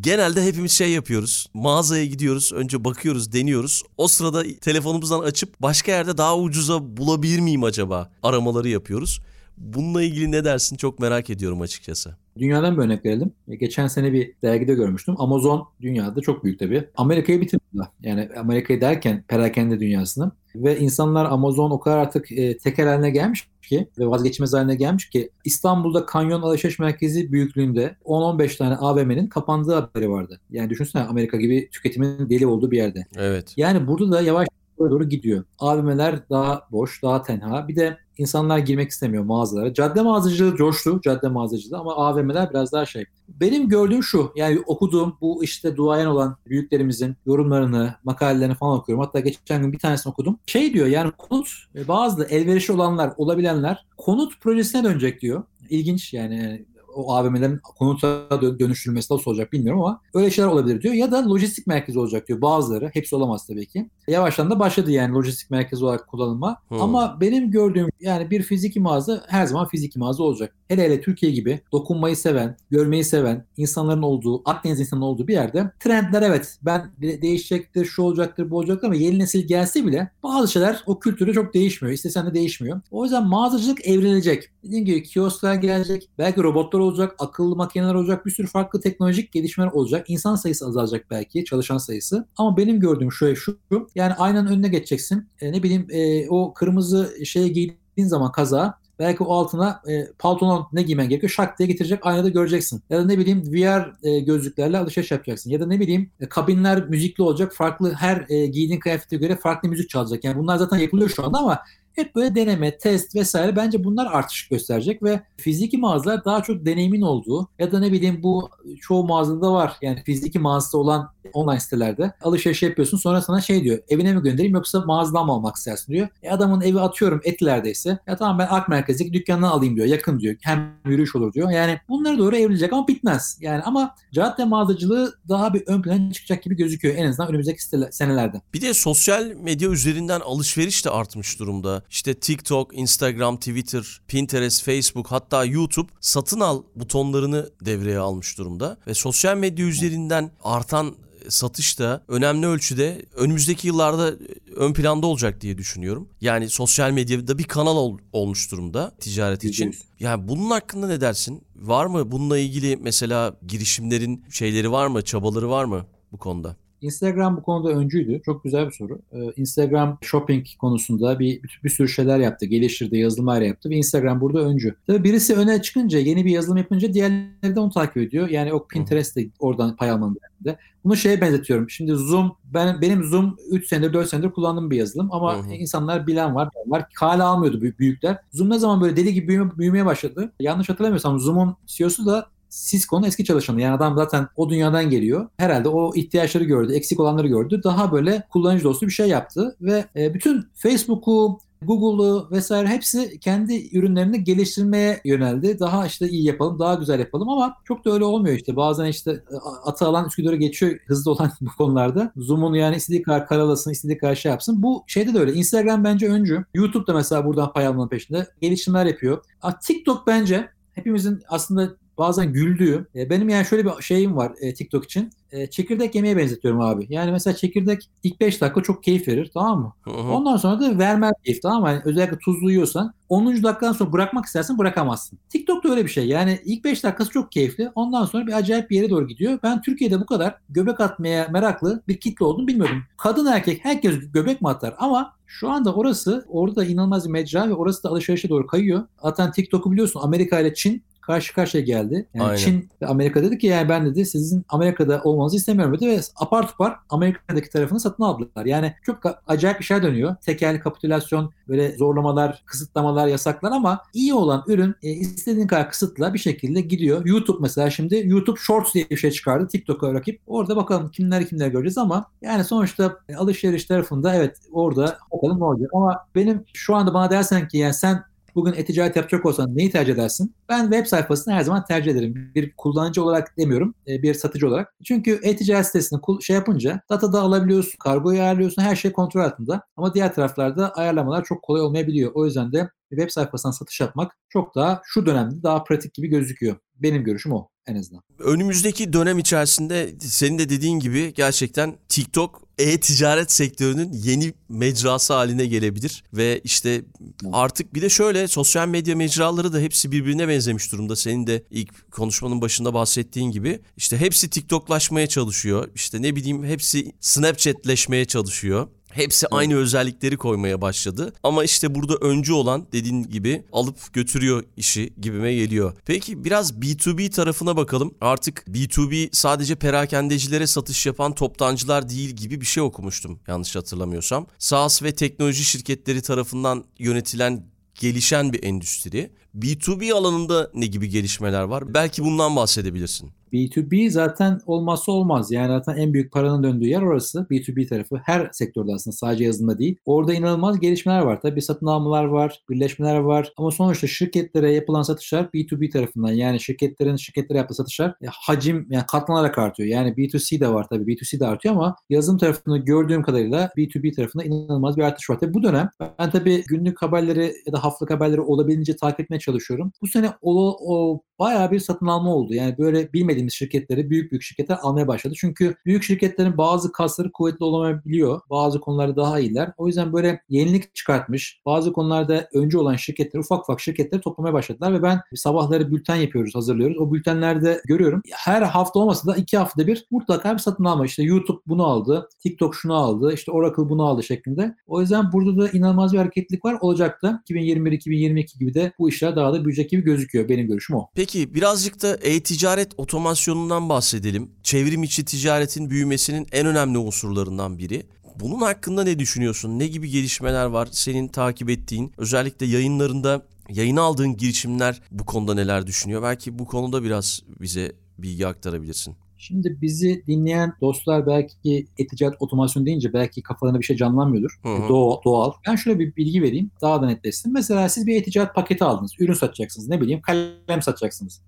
[0.01, 1.47] genelde hepimiz şey yapıyoruz.
[1.55, 2.53] Mağazaya gidiyoruz.
[2.53, 3.83] Önce bakıyoruz, deniyoruz.
[3.97, 8.11] O sırada telefonumuzdan açıp başka yerde daha ucuza bulabilir miyim acaba?
[8.23, 9.21] Aramaları yapıyoruz.
[9.61, 12.17] Bununla ilgili ne dersin çok merak ediyorum açıkçası.
[12.39, 13.33] Dünyadan bir örnek verelim.
[13.49, 15.15] E, geçen sene bir dergide görmüştüm.
[15.19, 16.89] Amazon dünyada çok büyük tabii.
[16.97, 17.87] Amerika'yı bitirdiler.
[18.01, 20.33] Yani Amerika'yı derken perakende dünyasını.
[20.55, 25.11] Ve insanlar Amazon o kadar artık e, teker haline gelmiş ki ve vazgeçmez haline gelmiş
[25.11, 30.41] ki İstanbul'da kanyon alışveriş merkezi büyüklüğünde 10-15 tane AVM'nin kapandığı haberi vardı.
[30.51, 33.07] Yani düşünsene Amerika gibi tüketimin deli olduğu bir yerde.
[33.17, 33.53] Evet.
[33.57, 34.49] Yani burada da yavaş
[34.89, 35.45] doğru gidiyor.
[35.59, 37.69] AVM'ler daha boş, daha tenha.
[37.69, 39.75] Bir de insanlar girmek istemiyor mağazalara.
[39.75, 43.05] Cadde mağazacılığı coştu, cadde mağazacılığı ama AVM'ler biraz daha şey.
[43.29, 49.05] Benim gördüğüm şu, yani okuduğum bu işte duayen olan büyüklerimizin yorumlarını, makalelerini falan okuyorum.
[49.05, 50.39] Hatta geçen gün bir tanesini okudum.
[50.47, 51.49] Şey diyor yani konut,
[51.89, 55.43] bazı elverişli olanlar, olabilenler konut projesine dönecek diyor.
[55.71, 60.95] İlginç yani o AVM'lerin konuta dönüştürülmesi nasıl olacak bilmiyorum ama öyle şeyler olabilir diyor.
[60.95, 62.91] Ya da lojistik merkezi olacak diyor bazıları.
[62.95, 63.91] Hepsi olamaz tabii ki.
[64.09, 66.57] Yavaştan da başladı yani lojistik merkezi olarak kullanılma.
[66.69, 66.83] Hmm.
[66.83, 70.57] Ama benim gördüğüm yani bir fiziki mağaza her zaman fiziki mağaza olacak.
[70.71, 75.71] Hele hele Türkiye gibi dokunmayı seven, görmeyi seven insanların olduğu, Akdeniz insanının olduğu bir yerde
[75.81, 80.83] trendler evet ben değişecektir, şu olacaktır, bu olacaktır ama yeni nesil gelse bile bazı şeyler
[80.87, 81.95] o kültürü çok değişmiyor.
[81.95, 82.81] İstesen de değişmiyor.
[82.91, 84.49] O yüzden mağazacılık evrilecek.
[84.65, 89.71] Dediğim gibi kiosklar gelecek, belki robotlar olacak, akıllı makineler olacak, bir sürü farklı teknolojik gelişmeler
[89.71, 90.11] olacak.
[90.11, 92.27] İnsan sayısı azalacak belki, çalışan sayısı.
[92.37, 93.59] Ama benim gördüğüm şöyle şu,
[93.95, 95.29] yani aynen önüne geçeceksin.
[95.41, 100.67] E, ne bileyim e, o kırmızı şeye giydiğin zaman kaza belki o altına e, paltonun
[100.73, 102.83] ne giymen gerekiyor şak diye getirecek aynada göreceksin.
[102.91, 105.51] Ya da ne bileyim VR e, gözlüklerle alışveriş yapacaksın.
[105.51, 107.53] Ya da ne bileyim e, kabinler müzikli olacak.
[107.55, 110.25] Farklı her e, giydiğin kıyafete göre farklı müzik çalacak.
[110.25, 114.49] Yani bunlar zaten yapılıyor şu anda ama hep böyle deneme, test vesaire bence bunlar artış
[114.49, 119.53] gösterecek ve fiziki mağazalar daha çok deneyimin olduğu ya da ne bileyim bu çoğu mağazada
[119.53, 119.77] var.
[119.83, 124.55] Yani fiziki mağazada olan online sitelerde alışveriş yapıyorsun sonra sana şey diyor evine mi göndereyim
[124.55, 126.09] yoksa mağazadan mı almak istersin diyor.
[126.23, 130.37] E adamın evi atıyorum etilerdeyse ya tamam ben Ak Merkez'deki dükkandan alayım diyor yakın diyor
[130.41, 131.51] hem yürüyüş olur diyor.
[131.51, 133.39] Yani bunlara doğru evrilecek ama bitmez.
[133.41, 138.41] Yani ama cadde mağazacılığı daha bir ön plana çıkacak gibi gözüküyor en azından önümüzdeki senelerde.
[138.55, 141.83] Bir de sosyal medya üzerinden alışveriş de artmış durumda.
[141.91, 148.77] İşte TikTok, Instagram, Twitter, Pinterest, Facebook hatta YouTube satın al butonlarını devreye almış durumda.
[148.87, 150.95] Ve sosyal medya üzerinden artan
[151.29, 154.13] satış da önemli ölçüde önümüzdeki yıllarda
[154.57, 156.09] ön planda olacak diye düşünüyorum.
[156.21, 159.77] Yani sosyal medyada bir kanal ol, olmuş durumda ticaret için.
[160.01, 161.45] Yani bunun hakkında ne dersin?
[161.57, 166.57] Var mı bununla ilgili mesela girişimlerin şeyleri var mı, çabaları var mı bu konuda?
[166.81, 168.23] Instagram bu konuda öncüydü.
[168.25, 168.99] Çok güzel bir soru.
[169.13, 172.47] Ee, Instagram shopping konusunda bir, bir, bir sürü şeyler yaptı.
[172.47, 174.75] Geliştirdi, yazılımlar yaptı ve Instagram burada öncü.
[174.87, 178.29] Tabii birisi öne çıkınca, yeni bir yazılım yapınca diğerleri de onu takip ediyor.
[178.29, 180.59] Yani o Pinterest de oradan pay almanın derdinde.
[180.85, 181.71] Bunu şeye benzetiyorum.
[181.71, 185.55] Şimdi Zoom, ben benim Zoom 3 senedir 4 senedir kullandığım bir yazılım ama hı hı.
[185.55, 186.85] insanlar bilen var, var.
[186.95, 188.19] Hala almıyordu büyükler.
[188.33, 190.33] Zoom ne zaman böyle deli gibi büyüme, büyümeye başladı.
[190.41, 193.61] Yanlış hatırlamıyorsam Zoom'un CEO'su da Cisco'nun eski çalışanı.
[193.61, 195.29] Yani adam zaten o dünyadan geliyor.
[195.37, 197.61] Herhalde o ihtiyaçları gördü, eksik olanları gördü.
[197.65, 203.77] Daha böyle kullanıcı dostu bir şey yaptı ve e, bütün Facebook'u, Google'u vesaire hepsi kendi
[203.77, 205.59] ürünlerini geliştirmeye yöneldi.
[205.59, 208.57] Daha işte iyi yapalım, daha güzel yapalım ama çok da öyle olmuyor işte.
[208.57, 212.13] Bazen işte e, atı alan Üsküdar'a geçiyor hızlı olan bu konularda.
[212.17, 214.63] Zoom'un yani istediği kadar karalasın, istediği kadar şey yapsın.
[214.63, 215.33] Bu şeyde de öyle.
[215.33, 216.45] Instagram bence öncü.
[216.55, 218.27] YouTube da mesela buradan pay almanın peşinde.
[218.41, 219.25] Gelişimler yapıyor.
[219.63, 222.87] TikTok bence hepimizin aslında bazen güldüğü.
[222.95, 225.11] E, benim yani şöyle bir şeyim var e, TikTok için.
[225.33, 226.87] E, çekirdek yemeye benzetiyorum abi.
[226.89, 229.73] Yani mesela çekirdek ilk 5 dakika çok keyif verir tamam mı?
[229.83, 230.13] Hı hı.
[230.13, 231.69] Ondan sonra da vermez keyif tamam mı?
[231.69, 233.43] Yani özellikle tuzlu yiyorsan 10.
[233.43, 235.19] dakikadan sonra bırakmak istersen bırakamazsın.
[235.29, 236.07] TikTok da öyle bir şey.
[236.07, 237.71] Yani ilk 5 dakikası çok keyifli.
[237.75, 239.39] Ondan sonra bir acayip bir yere doğru gidiyor.
[239.43, 242.83] Ben Türkiye'de bu kadar göbek atmaya meraklı bir kitle olduğunu bilmiyordum.
[242.97, 244.75] Kadın erkek herkes göbek mi atar?
[244.79, 248.85] Ama şu anda orası orada inanılmaz bir mecra ve orası da alışverişe doğru kayıyor.
[249.03, 252.07] Zaten TikTok'u biliyorsun Amerika ile Çin karşı karşıya geldi.
[252.15, 252.37] Yani Aynen.
[252.37, 256.49] Çin ve Amerika dedi ki yani ben dedi sizin Amerika'da olmanızı istemiyorum dedi ve apar
[256.49, 258.45] topar Amerika'daki tarafını satın aldılar.
[258.45, 260.17] Yani çok acayip şey dönüyor.
[260.17, 266.19] Tekel, kapitülasyon, böyle zorlamalar, kısıtlamalar, yasaklar ama iyi olan ürün e, istediğin kadar kısıtla bir
[266.19, 267.07] şekilde gidiyor.
[267.07, 270.21] YouTube mesela şimdi YouTube Shorts diye bir şey çıkardı TikTok'a rakip.
[270.27, 275.71] Orada bakalım kimler kimler göreceğiz ama yani sonuçta alışveriş tarafında evet orada bakalım ne olacak.
[275.75, 279.95] Ama benim şu anda bana dersen ki yani sen bugün e-ticaret yapacak olsan neyi tercih
[279.95, 280.35] edersin?
[280.49, 282.33] Ben web sayfasını her zaman tercih ederim.
[282.35, 284.75] Bir kullanıcı olarak demiyorum, e, bir satıcı olarak.
[284.85, 289.63] Çünkü e-ticaret sitesini şey yapınca data da alabiliyorsun, kargoyu ayarlıyorsun, her şey kontrol altında.
[289.77, 292.13] Ama diğer taraflarda ayarlamalar çok kolay olmayabiliyor.
[292.15, 296.57] O yüzden de web sayfasından satış yapmak çok daha şu dönemde daha pratik gibi gözüküyor.
[296.75, 298.03] Benim görüşüm o en azından.
[298.19, 306.05] Önümüzdeki dönem içerisinde senin de dediğin gibi gerçekten TikTok e-ticaret sektörünün yeni mecrası haline gelebilir
[306.13, 306.85] ve işte
[307.33, 310.97] artık bir de şöyle sosyal medya mecraları da hepsi birbirine benzemiş durumda.
[310.97, 315.69] Senin de ilk konuşmanın başında bahsettiğin gibi işte hepsi TikToklaşmaya çalışıyor.
[315.75, 318.69] İşte ne bileyim hepsi Snapchatleşmeye çalışıyor.
[318.91, 321.13] Hepsi aynı özellikleri koymaya başladı.
[321.23, 325.73] Ama işte burada öncü olan dediğin gibi alıp götürüyor işi gibime geliyor.
[325.85, 327.95] Peki biraz B2B tarafına bakalım.
[328.01, 334.27] Artık B2B sadece perakendecilere satış yapan toptancılar değil gibi bir şey okumuştum yanlış hatırlamıyorsam.
[334.39, 339.11] SaaS ve teknoloji şirketleri tarafından yönetilen gelişen bir endüstri.
[339.39, 341.75] B2B alanında ne gibi gelişmeler var?
[341.75, 343.11] Belki bundan bahsedebilirsin.
[343.33, 345.33] B2B zaten olmazsa olmaz.
[345.33, 347.27] Yani zaten en büyük paranın döndüğü yer orası.
[347.31, 349.77] B2B tarafı her sektörde aslında sadece yazılımda değil.
[349.87, 351.21] Orada inanılmaz gelişmeler var.
[351.21, 353.33] Tabii satın almalar var, birleşmeler var.
[353.37, 356.13] Ama sonuçta şirketlere yapılan satışlar B2B tarafından.
[356.13, 359.69] Yani şirketlerin şirketlere yaptığı satışlar e, hacim yani katlanarak artıyor.
[359.69, 360.93] Yani B2C de var tabii.
[360.93, 365.19] B2C de artıyor ama yazılım tarafını gördüğüm kadarıyla B2B tarafında inanılmaz bir artış var.
[365.21, 369.73] Tabii bu dönem ben tabii günlük haberleri ya da haftalık haberleri olabildiğince takip etmeye çalışıyorum.
[369.83, 372.35] Bu sene o, o bayağı bir satın alma oldu.
[372.35, 375.15] Yani böyle bilmediğimiz şirketleri büyük büyük şirketler almaya başladı.
[375.19, 378.21] Çünkü büyük şirketlerin bazı kasları kuvvetli olamayabiliyor.
[378.31, 379.53] Bazı konularda daha iyiler.
[379.57, 381.41] O yüzden böyle yenilik çıkartmış.
[381.47, 386.35] Bazı konularda önce olan şirketler, ufak ufak şirketleri toplamaya başladılar ve ben sabahları bülten yapıyoruz,
[386.35, 386.79] hazırlıyoruz.
[386.79, 388.03] O bültenlerde görüyorum.
[388.13, 390.87] Her hafta olmasa da iki haftada bir mutlaka bir satın alma.
[390.87, 394.55] İşte YouTube bunu aldı, TikTok şunu aldı, işte Oracle bunu aldı şeklinde.
[394.67, 396.57] O yüzden burada da inanılmaz bir hareketlilik var.
[396.61, 400.29] Olacak da 2021-2022 gibi de bu işler daha da büyüyecek gibi gözüküyor.
[400.29, 400.87] Benim görüşüm o.
[400.95, 404.31] Peki birazcık da e-ticaret otomasyonundan bahsedelim.
[404.43, 407.83] Çevrim içi ticaretin büyümesinin en önemli unsurlarından biri.
[408.21, 409.59] Bunun hakkında ne düşünüyorsun?
[409.59, 411.93] Ne gibi gelişmeler var senin takip ettiğin?
[411.99, 416.03] Özellikle yayınlarında yayına aldığın girişimler bu konuda neler düşünüyor?
[416.03, 418.97] Belki bu konuda biraz bize bilgi aktarabilirsin.
[419.21, 424.41] Şimdi bizi dinleyen dostlar belki e-ticaret otomasyon deyince belki kafalarına bir şey canlanmıyordur.
[424.43, 424.69] Hı hı.
[424.69, 425.33] Doğal, doğal.
[425.47, 426.51] Ben şöyle bir bilgi vereyim.
[426.63, 427.33] Daha da netleşsin.
[427.33, 428.93] Mesela siz bir e-ticaret paketi aldınız.
[428.99, 429.69] Ürün satacaksınız.
[429.69, 431.23] Ne bileyim kalem satacaksınız.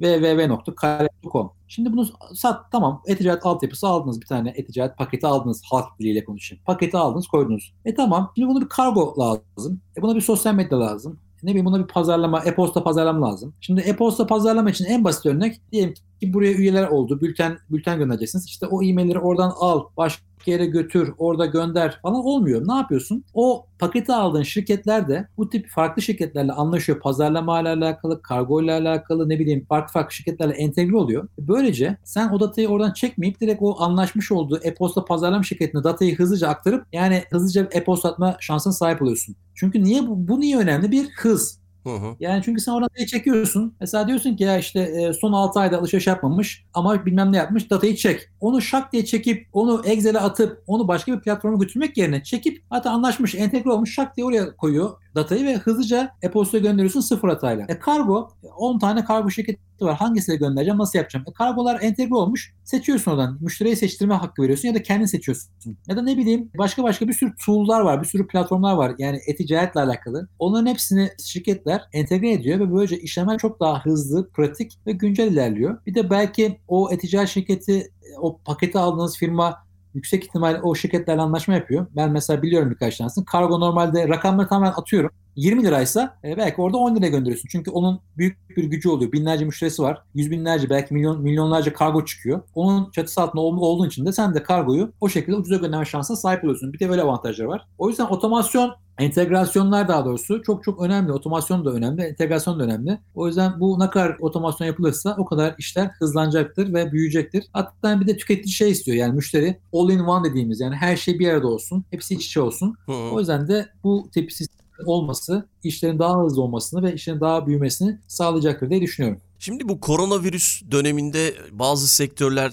[0.00, 6.24] Www.kalem.com Şimdi bunu sat tamam e-ticaret altyapısı aldınız bir tane e-ticaret paketi aldınız halk diliyle
[6.24, 6.64] konuşayım.
[6.64, 7.74] Paketi aldınız koydunuz.
[7.84, 9.80] E tamam şimdi bunu bir kargo lazım.
[9.98, 11.18] E buna bir sosyal medya lazım.
[11.42, 13.54] Ne bileyim buna bir pazarlama, e-posta pazarlama lazım.
[13.60, 15.94] Şimdi e-posta pazarlama için en basit örnek diyelim
[16.26, 17.20] ki buraya üyeler oldu.
[17.20, 18.46] Bülten bülten göndereceksiniz.
[18.46, 22.68] İşte o e-mailleri oradan al, başka yere götür, orada gönder falan olmuyor.
[22.68, 23.24] Ne yapıyorsun?
[23.34, 27.00] O paketi aldığın şirketler de bu tip farklı şirketlerle anlaşıyor.
[27.00, 31.28] Pazarlama ile alakalı, kargo ile alakalı ne bileyim farklı farklı şirketlerle entegre oluyor.
[31.38, 36.48] Böylece sen o datayı oradan çekmeyip direkt o anlaşmış olduğu e-posta pazarlama şirketine datayı hızlıca
[36.48, 39.36] aktarıp yani hızlıca e-posta atma şansına sahip oluyorsun.
[39.54, 40.90] Çünkü niye bu, bu niye önemli?
[40.90, 41.63] Bir hız.
[41.84, 42.16] Hı hı.
[42.20, 43.76] Yani çünkü sen oradan datayı çekiyorsun.
[43.80, 47.70] Mesela diyorsun ki ya işte e, son 6 ayda alışveriş yapmamış ama bilmem ne yapmış
[47.70, 48.28] datayı çek.
[48.40, 52.90] Onu şak diye çekip onu Excel'e atıp onu başka bir platforma götürmek yerine çekip hatta
[52.90, 57.64] anlaşmış entegre olmuş şak diye oraya koyuyor datayı ve hızlıca e-postaya gönderiyorsun sıfır hatayla.
[57.68, 59.96] E kargo 10 tane kargo şirketi var.
[59.96, 60.78] Hangisine göndereceğim?
[60.78, 61.26] Nasıl yapacağım?
[61.28, 62.54] E kargolar entegre olmuş.
[62.64, 63.38] Seçiyorsun oradan.
[63.40, 65.50] Müşteriye seçtirme hakkı veriyorsun ya da kendin seçiyorsun.
[65.88, 68.02] Ya da ne bileyim başka başka bir sürü tool'lar var.
[68.02, 68.94] Bir sürü platformlar var.
[68.98, 70.28] Yani e-ticaretle alakalı.
[70.38, 75.78] Onların hepsini şirketler entegre ediyor ve böylece işlemler çok daha hızlı, pratik ve güncel ilerliyor.
[75.86, 81.54] Bir de belki o e-ticaret şirketi o paketi aldığınız firma yüksek ihtimal o şirketlerle anlaşma
[81.54, 81.86] yapıyor.
[81.96, 83.24] Ben mesela biliyorum birkaç tanesini.
[83.24, 85.10] Kargo normalde rakamları tamamen atıyorum.
[85.36, 87.48] 20 liraysa e, belki orada 10 liraya gönderiyorsun.
[87.52, 89.12] Çünkü onun büyük bir gücü oluyor.
[89.12, 90.02] Binlerce müşterisi var.
[90.14, 92.42] Yüz binlerce belki milyon milyonlarca kargo çıkıyor.
[92.54, 96.16] Onun çatısı altında ol- olduğun için de sen de kargoyu o şekilde ucuza gönderme şansına
[96.16, 96.72] sahip oluyorsun.
[96.72, 97.66] Bir de böyle avantajları var.
[97.78, 101.12] O yüzden otomasyon entegrasyonlar daha doğrusu çok çok önemli.
[101.12, 102.98] Otomasyon da önemli, entegrasyon da önemli.
[103.14, 107.44] O yüzden bu ne kadar otomasyon yapılırsa o kadar işler hızlanacaktır ve büyüyecektir.
[107.52, 111.18] Hatta bir de tüketici şey istiyor yani müşteri all in one dediğimiz yani her şey
[111.18, 112.76] bir arada olsun, hepsi iç içe olsun.
[112.86, 113.10] Hı hı.
[113.12, 117.98] O yüzden de bu tip sistem olması işlerin daha hızlı olmasını ve işlerin daha büyümesini
[118.08, 119.20] sağlayacaktır diye düşünüyorum.
[119.38, 122.52] Şimdi bu koronavirüs döneminde bazı sektörler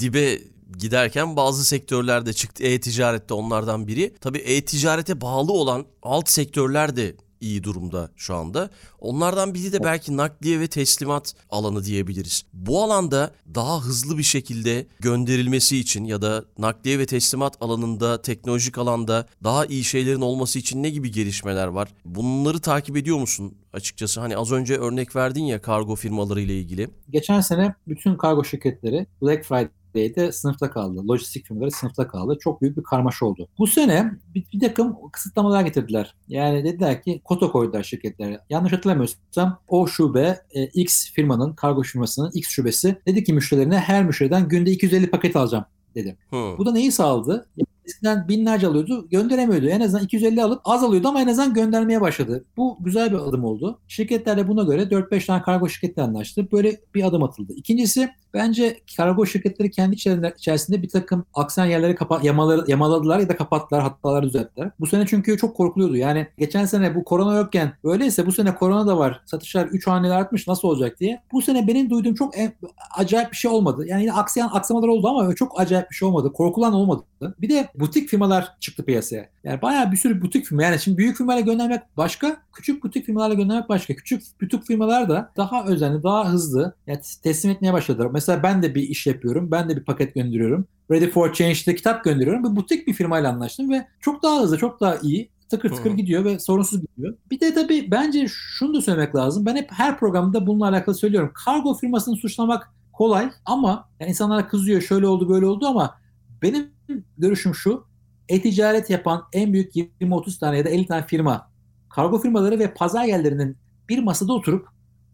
[0.00, 0.38] dibe
[0.78, 2.64] giderken bazı sektörlerde çıktı.
[2.64, 4.14] E-ticaret de onlardan biri.
[4.20, 8.70] Tabii e-ticarete bağlı olan alt sektörler de iyi durumda şu anda.
[8.98, 12.42] Onlardan biri de belki nakliye ve teslimat alanı diyebiliriz.
[12.52, 18.78] Bu alanda daha hızlı bir şekilde gönderilmesi için ya da nakliye ve teslimat alanında, teknolojik
[18.78, 21.88] alanda daha iyi şeylerin olması için ne gibi gelişmeler var?
[22.04, 23.54] Bunları takip ediyor musun?
[23.72, 26.88] Açıkçası hani az önce örnek verdin ya kargo firmaları ile ilgili.
[27.10, 31.08] Geçen sene bütün kargo şirketleri Black Friday de sınıfta kaldı.
[31.08, 32.38] Lojistik firmaları sınıfta kaldı.
[32.40, 33.48] Çok büyük bir karmaşa oldu.
[33.58, 36.14] Bu sene bir, bir takım kısıtlamalar getirdiler.
[36.28, 38.40] Yani dediler ki kota koydular şirketlere.
[38.50, 44.04] Yanlış hatırlamıyorsam o şube e, X firmanın, kargo firmasının X şubesi dedi ki müşterilerine her
[44.04, 46.16] müşteriden günde 250 paket alacağım dedi.
[46.30, 46.54] Hı.
[46.58, 47.48] Bu da neyi sağladı?
[47.86, 49.68] Eskiden binlerce alıyordu, gönderemiyordu.
[49.68, 52.44] En azından 250 alıp az alıyordu ama en azından göndermeye başladı.
[52.56, 53.80] Bu güzel bir adım oldu.
[53.88, 56.48] Şirketler de buna göre 4-5 tane kargo şirketle anlaştı.
[56.52, 57.52] Böyle bir adım atıldı.
[57.56, 59.94] İkincisi bence kargo şirketleri kendi
[60.36, 64.70] içerisinde bir takım aksan yerleri kapa yamaları, yamaladılar ya da kapattılar, hataları düzelttiler.
[64.80, 65.96] Bu sene çünkü çok korkuluyordu.
[65.96, 69.20] Yani geçen sene bu korona yokken öyleyse bu sene korona da var.
[69.26, 71.22] Satışlar 3 haneli artmış nasıl olacak diye.
[71.32, 72.52] Bu sene benim duyduğum çok en,
[72.96, 73.86] acayip bir şey olmadı.
[73.86, 76.32] Yani yine aksayan aksamalar oldu ama çok acayip bir şey olmadı.
[76.32, 77.02] Korkulan olmadı.
[77.40, 79.28] Bir de butik firmalar çıktı piyasaya.
[79.44, 80.62] Yani bayağı bir sürü butik firma.
[80.62, 83.94] Yani şimdi büyük firmalarla göndermek başka, küçük butik firmalarla göndermek başka.
[83.94, 88.06] Küçük butik firmalar da daha özenli, daha hızlı yani teslim etmeye başladılar.
[88.18, 89.50] Mesela ben de bir iş yapıyorum.
[89.50, 90.66] Ben de bir paket gönderiyorum.
[90.90, 92.44] Ready for Change'de kitap gönderiyorum.
[92.44, 95.96] Bir butik bir firmayla anlaştım ve çok daha hızlı, çok daha iyi tıkır tıkır Hı.
[95.96, 97.16] gidiyor ve sorunsuz gidiyor.
[97.30, 99.46] Bir de tabii bence şunu da söylemek lazım.
[99.46, 101.30] Ben hep her programda bununla alakalı söylüyorum.
[101.34, 105.94] Kargo firmasını suçlamak kolay ama yani insanlara kızıyor şöyle oldu böyle oldu ama
[106.42, 106.70] benim
[107.18, 107.84] görüşüm şu.
[108.28, 111.50] E-ticaret yapan en büyük 20-30 tane ya da 50 tane firma,
[111.90, 113.56] kargo firmaları ve pazar yerlerinin
[113.88, 114.68] bir masada oturup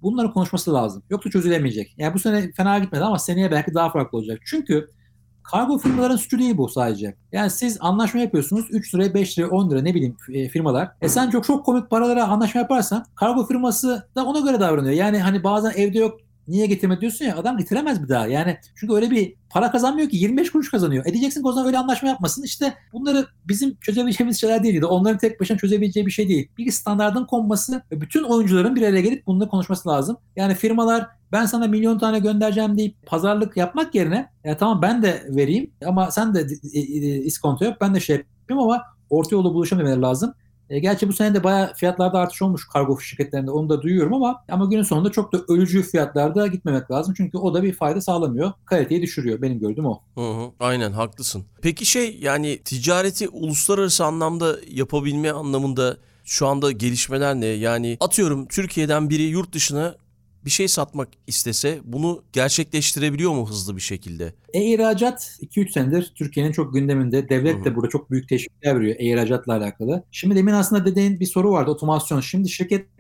[0.04, 1.02] bunları konuşması lazım.
[1.10, 1.94] Yoksa çözülemeyecek.
[1.96, 4.40] Yani bu sene fena gitmedi ama seneye belki daha farklı olacak.
[4.46, 4.88] Çünkü
[5.42, 7.14] kargo firmaların suçu değil bu sadece.
[7.32, 10.88] Yani siz anlaşma yapıyorsunuz 3 liraya 5 liraya 10 lira ne bileyim e, firmalar.
[11.00, 14.94] E sen çok çok komik paralara anlaşma yaparsan kargo firması da ona göre davranıyor.
[14.94, 18.26] Yani hani bazen evde yok Niye getirme diyorsun ya adam getiremez bir daha.
[18.26, 21.06] Yani çünkü öyle bir para kazanmıyor ki 25 kuruş kazanıyor.
[21.06, 22.42] Edeceksin ki o zaman öyle anlaşma yapmasın.
[22.42, 24.80] İşte bunları bizim çözebileceğimiz şeyler değil.
[24.80, 26.48] De onların tek başına çözebileceği bir şey değil.
[26.58, 30.16] Bir standartın konması ve bütün oyuncuların bir araya gelip bununla konuşması lazım.
[30.36, 35.22] Yani firmalar ben sana milyon tane göndereceğim deyip pazarlık yapmak yerine ya tamam ben de
[35.28, 36.46] vereyim ama sen de
[37.24, 40.34] iskonto yap ben de şey yapayım ama orta yolu buluşamaları lazım.
[40.74, 44.44] E, gerçi bu sene de bayağı fiyatlarda artış olmuş kargo şirketlerinde onu da duyuyorum ama
[44.48, 47.14] ama günün sonunda çok da ölücü fiyatlarda gitmemek lazım.
[47.16, 48.52] Çünkü o da bir fayda sağlamıyor.
[48.64, 49.42] Kaliteyi düşürüyor.
[49.42, 50.00] Benim gördüğüm o.
[50.14, 51.44] Hı hı, aynen haklısın.
[51.62, 57.46] Peki şey yani ticareti uluslararası anlamda yapabilme anlamında şu anda gelişmeler ne?
[57.46, 59.96] Yani atıyorum Türkiye'den biri yurt dışına
[60.44, 64.34] bir şey satmak istese bunu gerçekleştirebiliyor mu hızlı bir şekilde?
[64.52, 67.28] E-ihracat 2-3 senedir Türkiye'nin çok gündeminde.
[67.28, 70.04] Devlet de burada çok büyük teşvikler veriyor e-ihracatla alakalı.
[70.10, 72.20] Şimdi demin aslında dediğin bir soru vardı otomasyon.
[72.20, 72.48] Şimdi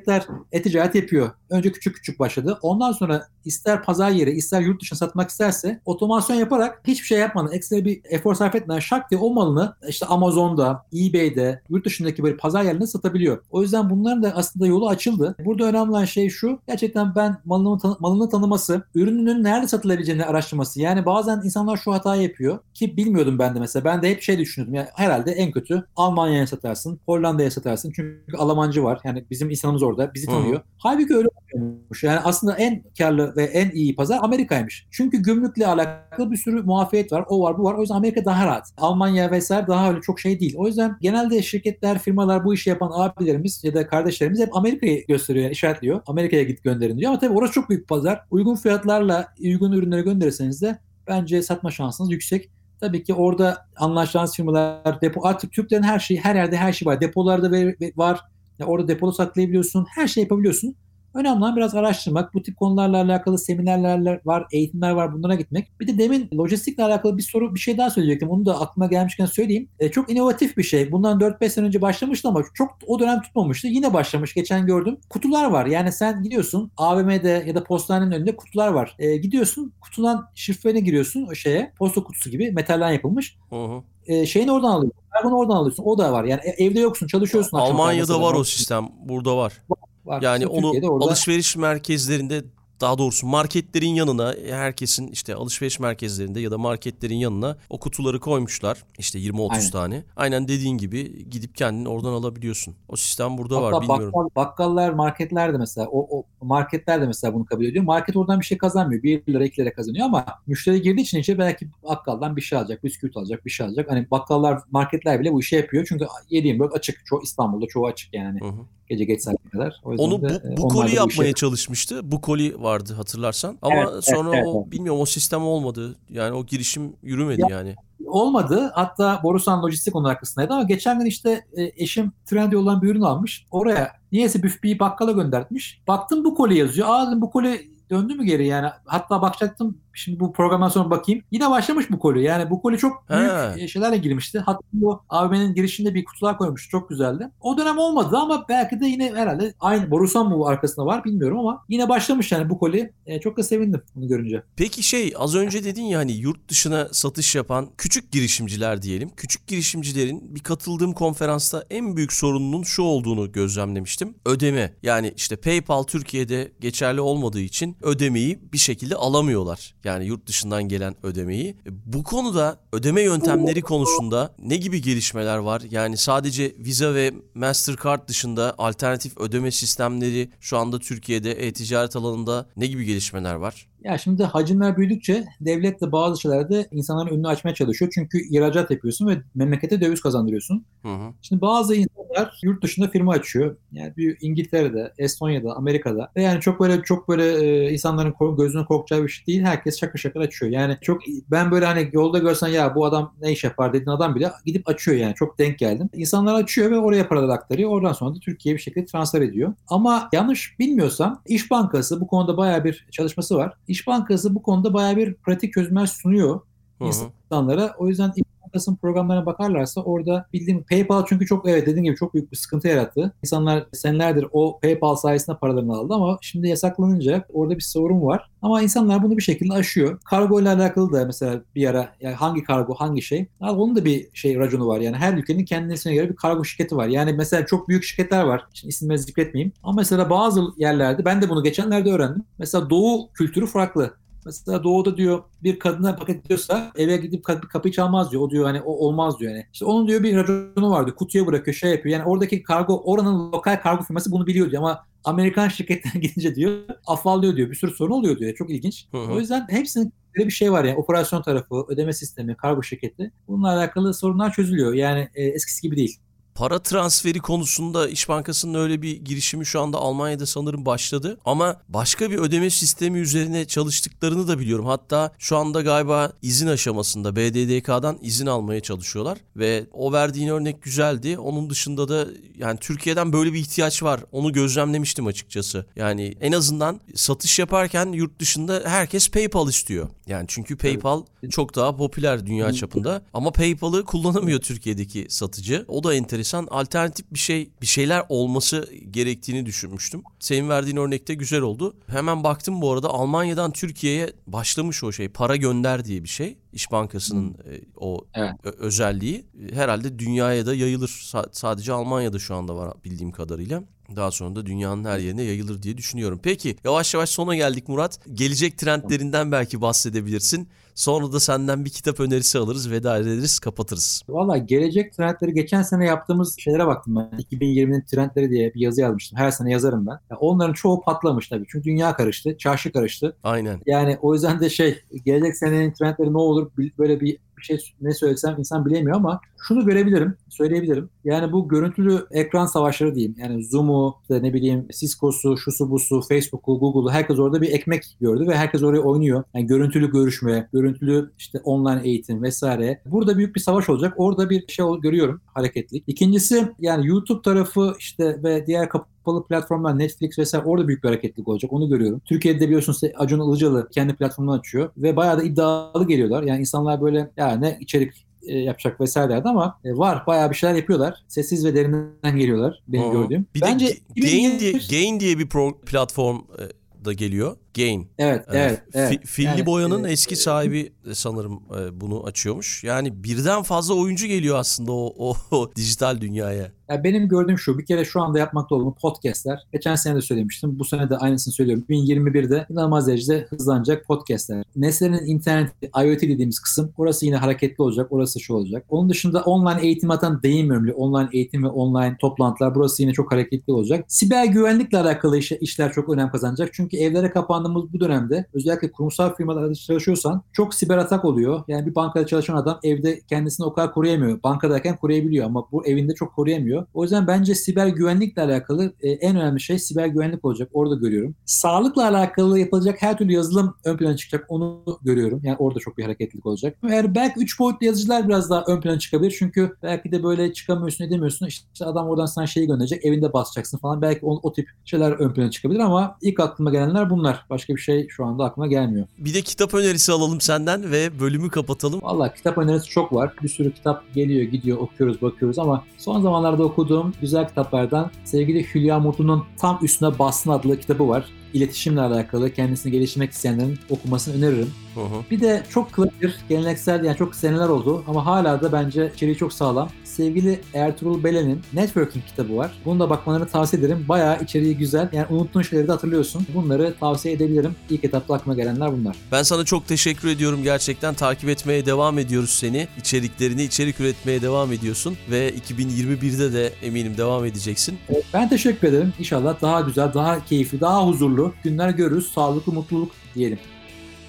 [0.04, 1.30] şirketler e-ticaret yapıyor.
[1.50, 2.58] Önce küçük küçük başladı.
[2.62, 7.52] Ondan sonra ister pazar yeri ister yurt dışına satmak isterse otomasyon yaparak hiçbir şey yapmadan
[7.52, 12.36] ekstra bir efor sarf etmeden şak diye o malını işte Amazon'da, eBay'de, yurt dışındaki böyle
[12.36, 13.38] pazar yerlerinde satabiliyor.
[13.50, 15.36] O yüzden bunların da aslında yolu açıldı.
[15.44, 16.58] Burada önemli olan şey şu.
[16.66, 20.80] Gerçekten ben malını, tan- malını tanıması, ürününün nerede satılabileceğini araştırması.
[20.80, 23.84] Yani bazen insanlar şu hatayı yapıyor ki bilmiyordum ben de mesela.
[23.84, 24.74] Ben de hep şey düşünüyordum.
[24.74, 27.92] Yani herhalde en kötü Almanya'ya satarsın, Hollanda'ya satarsın.
[27.96, 29.00] Çünkü Almancı var.
[29.04, 29.93] Yani bizim insanımız orada.
[30.14, 30.58] Bizi tanıyor.
[30.58, 30.62] Hı.
[30.78, 32.02] Halbuki öyle olmuyormuş.
[32.02, 34.86] Yani aslında en karlı ve en iyi pazar Amerika'ymış.
[34.90, 37.24] Çünkü gümrükle alakalı bir sürü muafiyet var.
[37.28, 37.74] O var, bu var.
[37.74, 38.72] O yüzden Amerika daha rahat.
[38.78, 40.54] Almanya vesaire daha öyle çok şey değil.
[40.56, 45.50] O yüzden genelde şirketler, firmalar bu işi yapan abilerimiz ya da kardeşlerimiz hep Amerika'yı gösteriyor,
[45.50, 46.00] işaretliyor.
[46.06, 47.10] Amerika'ya git gönderin diyor.
[47.10, 48.20] Ama tabii orası çok büyük pazar.
[48.30, 52.50] Uygun fiyatlarla uygun ürünleri gönderirseniz de bence satma şansınız yüksek.
[52.80, 57.00] Tabii ki orada anlaşılan firmalar, depo artık Türklerin her şeyi, her yerde her şey var.
[57.00, 57.50] Depolarda
[57.96, 58.20] var.
[58.58, 59.86] Ya orada depolu saklayabiliyorsun.
[59.94, 60.76] Her şey yapabiliyorsun.
[61.14, 62.34] Önemli olan biraz araştırmak.
[62.34, 65.12] Bu tip konularla alakalı seminerler var, eğitimler var.
[65.12, 65.80] Bunlara gitmek.
[65.80, 68.30] Bir de demin lojistikle alakalı bir soru, bir şey daha söyleyecektim.
[68.30, 69.68] Onu da aklıma gelmişken söyleyeyim.
[69.78, 70.92] E, çok inovatif bir şey.
[70.92, 73.68] Bundan 4-5 sene önce başlamıştı ama çok o dönem tutmamıştı.
[73.68, 74.34] Yine başlamış.
[74.34, 74.98] Geçen gördüm.
[75.10, 75.66] Kutular var.
[75.66, 78.96] Yani sen gidiyorsun AVM'de ya da postanenin önünde kutular var.
[78.98, 81.72] E, gidiyorsun kutudan şifreni giriyorsun o şeye.
[81.78, 83.36] Posta kutusu gibi metalden yapılmış.
[83.50, 85.00] Hı hı e, şeyini oradan alıyorsun.
[85.10, 85.84] Kargonu oradan alıyorsun.
[85.84, 86.24] O da var.
[86.24, 87.58] Yani evde yoksun, çalışıyorsun.
[87.58, 88.88] Almanya'da var o sistem.
[89.04, 89.52] Burada var.
[89.68, 89.93] var.
[90.20, 91.04] Yani onu orada...
[91.04, 92.44] alışveriş merkezlerinde
[92.80, 98.84] daha doğrusu marketlerin yanına herkesin işte alışveriş merkezlerinde ya da marketlerin yanına o kutuları koymuşlar.
[98.98, 99.70] İşte 20-30 Aynen.
[99.70, 100.04] tane.
[100.16, 102.74] Aynen dediğin gibi gidip kendin oradan alabiliyorsun.
[102.88, 104.12] O sistem burada Hatta var bilmiyorum.
[104.14, 107.84] Bakkal, bakkallar, marketler de mesela o, o marketler de mesela bunu kabul ediyor.
[107.84, 109.02] Market oradan bir şey kazanmıyor.
[109.02, 112.84] 1 lira 2 lira kazanıyor ama müşteri girdiği için içe belki bakkaldan bir şey alacak,
[112.84, 113.90] bisküvit alacak, bir şey alacak.
[113.90, 115.86] Hani bakkallar, marketler bile bu işi yapıyor.
[115.88, 117.06] Çünkü 7-24 açık.
[117.06, 118.40] Çoğu İstanbul'da çoğu açık yani.
[118.40, 118.66] Hı hı.
[118.94, 119.80] Gece geç saate kadar.
[119.84, 121.32] O Onu bu, de, bu koli yapmaya işe...
[121.32, 122.00] çalışmıştı.
[122.12, 123.58] Bu koli vardı hatırlarsan.
[123.62, 124.72] Ama evet, sonra evet, o evet.
[124.72, 125.96] bilmiyorum o sistem olmadı.
[126.10, 127.74] Yani o girişim yürümedi ya, yani.
[128.06, 128.70] Olmadı.
[128.74, 133.46] Hatta Borusan Lojistik onun arkasındaydı ama geçen gün işte e, eşim Trendyol'dan bir ürün almış.
[133.50, 135.82] Oraya niyeyse bir bakkala göndertmiş.
[135.88, 136.88] Baktım bu koli yazıyor.
[136.90, 138.68] Aa dedim bu koli döndü mü geri yani?
[138.84, 141.22] Hatta bakacaktım şimdi bu programdan sonra bakayım.
[141.30, 142.22] Yine başlamış bu koli.
[142.22, 143.68] Yani bu koli çok büyük He.
[143.68, 144.38] şeylerle girmişti.
[144.38, 146.68] Hatta bu AVM'nin girişinde bir kutular koymuş.
[146.68, 147.30] Çok güzeldi.
[147.40, 151.38] O dönem olmadı ama belki de yine herhalde aynı Borusan mı bu arkasında var bilmiyorum
[151.38, 152.92] ama yine başlamış yani bu koli.
[153.06, 154.42] E, çok da sevindim bunu görünce.
[154.56, 159.10] Peki şey az önce dedin ya hani yurt dışına satış yapan küçük girişimciler diyelim.
[159.16, 164.14] Küçük girişimcilerin bir katıldığım konferansta en büyük sorununun şu olduğunu gözlemlemiştim.
[164.26, 164.74] Ödeme.
[164.82, 169.74] Yani işte PayPal Türkiye'de geçerli olmadığı için ödemeyi bir şekilde alamıyorlar.
[169.84, 171.48] Yani yurt dışından gelen ödemeyi.
[171.48, 175.62] E, Bu konuda ödeme yöntemleri konusunda ne gibi gelişmeler var?
[175.70, 182.66] Yani sadece Visa ve Mastercard dışında alternatif ödeme sistemleri şu anda Türkiye'de e-ticaret alanında ne
[182.66, 183.66] gibi gelişmeler var?
[183.84, 187.90] Ya şimdi hacimler büyüdükçe devlet de bazı şeylerde insanların önünü açmaya çalışıyor.
[187.94, 190.64] Çünkü ihracat yapıyorsun ve memlekete döviz kazandırıyorsun.
[190.82, 191.12] Hı hı.
[191.22, 193.56] Şimdi bazı insanlar yurt dışında firma açıyor.
[193.72, 196.10] Yani bir İngiltere'de, Estonya'da, Amerika'da.
[196.16, 199.42] Ve yani çok böyle çok böyle e, insanların gözünün korkacağı bir şey değil.
[199.42, 200.52] Herkes şakır şakır açıyor.
[200.52, 204.14] Yani çok ben böyle hani yolda görsen ya bu adam ne iş yapar dediğin adam
[204.14, 205.14] bile gidip açıyor yani.
[205.14, 205.88] Çok denk geldim.
[205.94, 207.70] İnsanlar açıyor ve oraya paralar aktarıyor.
[207.70, 209.54] Oradan sonra da Türkiye'ye bir şekilde transfer ediyor.
[209.68, 213.52] Ama yanlış bilmiyorsam İş Bankası bu konuda bayağı bir çalışması var.
[213.74, 216.40] İş Bankası bu konuda bayağı bir pratik çözümler sunuyor
[216.78, 216.88] Hı hı.
[216.88, 217.74] insanlara.
[217.78, 218.12] O yüzden
[218.54, 222.68] Bankası'nın programlarına bakarlarsa orada bildiğim PayPal çünkü çok evet dediğim gibi çok büyük bir sıkıntı
[222.68, 223.12] yarattı.
[223.22, 228.30] İnsanlar senelerdir o PayPal sayesinde paralarını aldı ama şimdi yasaklanınca orada bir sorun var.
[228.42, 230.00] Ama insanlar bunu bir şekilde aşıyor.
[230.04, 233.84] Kargo ile alakalı da mesela bir ara yani hangi kargo hangi şey abi onun da
[233.84, 234.80] bir şey raconu var.
[234.80, 236.86] Yani her ülkenin kendisine göre bir kargo şirketi var.
[236.86, 238.46] Yani mesela çok büyük şirketler var.
[238.54, 239.52] Şimdi isimleri zikretmeyeyim.
[239.62, 242.24] Ama mesela bazı yerlerde ben de bunu geçenlerde öğrendim.
[242.38, 243.94] Mesela doğu kültürü farklı.
[244.24, 248.22] Mesela doğuda diyor bir kadına paket ediyorsa eve gidip kapı- kapıyı çalmaz diyor.
[248.22, 249.46] O diyor hani o olmaz diyor yani.
[249.52, 250.96] İşte onun diyor bir raconu var diyor.
[250.96, 251.98] Kutuya bırakıyor şey yapıyor.
[251.98, 256.58] Yani oradaki kargo oranın lokal kargo firması bunu biliyor diyor ama Amerikan şirketlerine gidince diyor
[256.86, 257.50] afallıyor diyor.
[257.50, 258.34] Bir sürü sorun oluyor diyor.
[258.34, 258.86] Çok ilginç.
[258.90, 259.12] Hı hı.
[259.12, 263.12] O yüzden hepsinin böyle bir şey var yani operasyon tarafı, ödeme sistemi, kargo şirketi.
[263.28, 264.74] Bununla alakalı sorunlar çözülüyor.
[264.74, 265.98] Yani e, eskisi gibi değil.
[266.34, 271.18] Para transferi konusunda İş Bankası'nın öyle bir girişimi şu anda Almanya'da sanırım başladı.
[271.24, 274.66] Ama başka bir ödeme sistemi üzerine çalıştıklarını da biliyorum.
[274.66, 279.18] Hatta şu anda galiba izin aşamasında BDDK'dan izin almaya çalışıyorlar.
[279.36, 281.18] Ve o verdiğin örnek güzeldi.
[281.18, 282.06] Onun dışında da
[282.38, 284.00] yani Türkiye'den böyle bir ihtiyaç var.
[284.12, 285.66] Onu gözlemlemiştim açıkçası.
[285.76, 289.88] Yani en azından satış yaparken yurt dışında herkes PayPal istiyor.
[290.06, 293.02] Yani çünkü PayPal çok daha popüler dünya çapında.
[293.12, 295.64] Ama PayPal'ı kullanamıyor Türkiye'deki satıcı.
[295.68, 296.23] O da enteresan.
[296.50, 300.02] Alternatif bir şey, bir şeyler olması gerektiğini düşünmüştüm.
[300.20, 301.76] Senin verdiğin örnekte güzel oldu.
[301.86, 305.08] Hemen baktım bu arada Almanya'dan Türkiye'ye başlamış o şey.
[305.08, 306.38] Para gönder diye bir şey.
[306.52, 308.32] İş Bankası'nın e, o Evet.
[308.44, 309.24] özelliği.
[309.52, 310.88] Herhalde dünyaya da yayılır.
[310.88, 313.62] Sa- sadece Almanya'da şu anda var bildiğim kadarıyla.
[313.96, 316.20] Daha sonra da dünyanın her yerine yayılır diye düşünüyorum.
[316.22, 318.00] Peki yavaş yavaş sona geldik Murat.
[318.14, 320.48] Gelecek trendlerinden belki bahsedebilirsin.
[320.74, 324.02] Sonra da senden bir kitap önerisi alırız, veda ederiz, kapatırız.
[324.08, 327.18] Valla gelecek trendleri geçen sene yaptığımız şeylere baktım ben.
[327.18, 329.18] 2020'nin trendleri diye bir yazı yazmıştım.
[329.18, 329.98] Her sene yazarım ben.
[330.10, 331.44] Ya onların çoğu patlamış tabii.
[331.48, 333.16] Çünkü dünya karıştı, çarşı karıştı.
[333.24, 333.60] Aynen.
[333.66, 337.94] Yani o yüzden de şey gelecek senenin trendleri ne olur böyle bir bir şey ne
[337.94, 340.90] söylesem insan bilemiyor ama şunu görebilirim, söyleyebilirim.
[341.04, 343.14] Yani bu görüntülü ekran savaşları diyeyim.
[343.18, 348.28] Yani Zoom'u, işte ne bileyim Cisco'su, şusu busu, Facebook'u, Google'u herkes orada bir ekmek gördü
[348.28, 349.24] ve herkes oraya oynuyor.
[349.34, 352.80] Yani görüntülü görüşme, görüntülü işte online eğitim vesaire.
[352.86, 353.94] Burada büyük bir savaş olacak.
[353.96, 355.84] Orada bir şey görüyorum hareketlik.
[355.86, 361.28] İkincisi yani YouTube tarafı işte ve diğer kapalı platformlar Netflix vesaire orada büyük bir hareketlik
[361.28, 361.52] olacak.
[361.52, 362.00] Onu görüyorum.
[362.04, 366.22] Türkiye'de biliyorsunuz Acun Ilıcalı kendi platformunu açıyor ve bayağı da iddialı geliyorlar.
[366.22, 370.34] Yani insanlar böyle ya ne içerik e, yapacak vesaire derdi ama e, var bayağı bir
[370.36, 370.94] şeyler yapıyorlar.
[371.08, 372.92] Sessiz ve derinden geliyorlar benim Hı.
[372.92, 373.26] gördüğüm.
[373.34, 377.36] Bir Bence de Ga- Gain diye, 2021 Gain diye bir pro- platform e, da geliyor.
[377.54, 377.88] Gain.
[377.98, 378.92] Evet, Ee, evet, evet.
[378.92, 382.64] Fi- Filli Yani, Boya'nın e, eski sahibi e, sanırım e, bunu açıyormuş.
[382.64, 386.52] Yani birden fazla oyuncu geliyor aslında o, o, o dijital dünyaya.
[386.70, 389.38] Ya benim gördüğüm şu bir kere şu anda yapmakta olduğum podcastler.
[389.52, 390.58] Geçen sene de söylemiştim.
[390.58, 391.64] Bu sene de aynısını söylüyorum.
[391.68, 394.44] 2021'de inanılmaz derecede hızlanacak podcastler.
[394.56, 397.86] Nesnenin interneti, IoT dediğimiz kısım orası yine hareketli olacak.
[397.92, 398.64] Orası şu olacak.
[398.68, 400.72] Onun dışında online eğitim atan değinmiyorum bile.
[400.72, 403.84] Online eğitim ve online toplantılar burası yine çok hareketli olacak.
[403.88, 406.50] Siber güvenlikle alakalı iş- işler çok önem kazanacak.
[406.52, 407.10] Çünkü evlere
[407.44, 411.42] kapandığımız bu dönemde özellikle kurumsal firmalarda çalışıyorsan çok siber atak oluyor.
[411.48, 414.22] Yani bir bankada çalışan adam evde kendisini o kadar koruyamıyor.
[414.22, 416.66] Bankadayken koruyabiliyor ama bu evinde çok koruyamıyor.
[416.74, 420.48] O yüzden bence siber güvenlikle alakalı e, en önemli şey siber güvenlik olacak.
[420.52, 421.14] Orada görüyorum.
[421.24, 424.26] Sağlıkla alakalı yapılacak her türlü yazılım ön plana çıkacak.
[424.28, 425.20] Onu görüyorum.
[425.22, 426.56] Yani orada çok bir hareketlilik olacak.
[426.68, 429.16] Eğer belki 3 boyutlu yazıcılar biraz daha ön plana çıkabilir.
[429.18, 431.26] Çünkü belki de böyle çıkamıyorsun edemiyorsun.
[431.26, 432.84] İşte adam oradan sana şeyi gönderecek.
[432.84, 433.82] Evinde basacaksın falan.
[433.82, 437.26] Belki o, o tip şeyler ön plana çıkabilir ama ilk aklıma gelenler bunlar.
[437.34, 438.86] Başka bir şey şu anda aklıma gelmiyor.
[438.98, 441.80] Bir de kitap önerisi alalım senden ve bölümü kapatalım.
[441.82, 443.12] Valla kitap önerisi çok var.
[443.22, 448.78] Bir sürü kitap geliyor gidiyor okuyoruz bakıyoruz ama son zamanlarda okuduğum güzel kitaplardan sevgili Hülya
[448.78, 451.04] Mutlu'nun Tam Üstüne Basın adlı kitabı var.
[451.34, 454.50] İletişimle alakalı kendisini geliştirmek isteyenlerin okumasını öneririm.
[454.74, 455.10] Hı hı.
[455.10, 459.32] Bir de çok klasik, geleneksel yani çok seneler oldu ama hala da bence içeriği çok
[459.32, 459.68] sağlam.
[459.84, 462.52] Sevgili Ertuğrul Belen'in Networking kitabı var.
[462.64, 463.84] Bunu da bakmalarını tavsiye ederim.
[463.88, 464.88] Bayağı içeriği güzel.
[464.92, 466.26] Yani unuttuğun şeyleri de hatırlıyorsun.
[466.34, 467.56] Bunları tavsiye edebilirim.
[467.70, 468.96] İlk etapta aklıma gelenler bunlar.
[469.12, 470.94] Ben sana çok teşekkür ediyorum gerçekten.
[470.94, 472.68] Takip etmeye devam ediyoruz seni.
[472.78, 474.96] İçeriklerini, içerik üretmeye devam ediyorsun.
[475.10, 477.78] Ve 2021'de de eminim devam edeceksin.
[478.14, 478.92] Ben teşekkür ederim.
[478.98, 482.12] İnşallah daha güzel, daha keyifli, daha huzurlu günler görürüz.
[482.12, 483.38] Sağlıklı, mutluluk diyelim.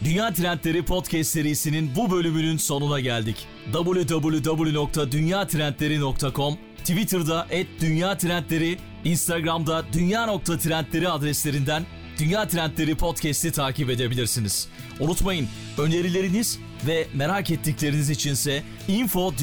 [0.03, 3.47] Dünya Trendleri Podcast serisinin bu bölümünün sonuna geldik.
[3.73, 7.47] www.dünyatrendleri.com Twitter'da
[7.81, 11.85] @dünyatrendleri, Instagram'da dünya.trendleri adreslerinden
[12.19, 14.67] Dünya Trendleri Podcast'i takip edebilirsiniz.
[14.99, 15.47] Unutmayın
[15.77, 19.33] önerileriniz ve merak ettikleriniz içinse info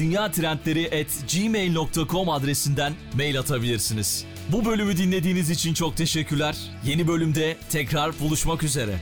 [1.33, 4.25] gmail.com adresinden mail atabilirsiniz.
[4.49, 6.57] Bu bölümü dinlediğiniz için çok teşekkürler.
[6.85, 8.99] Yeni bölümde tekrar buluşmak üzere.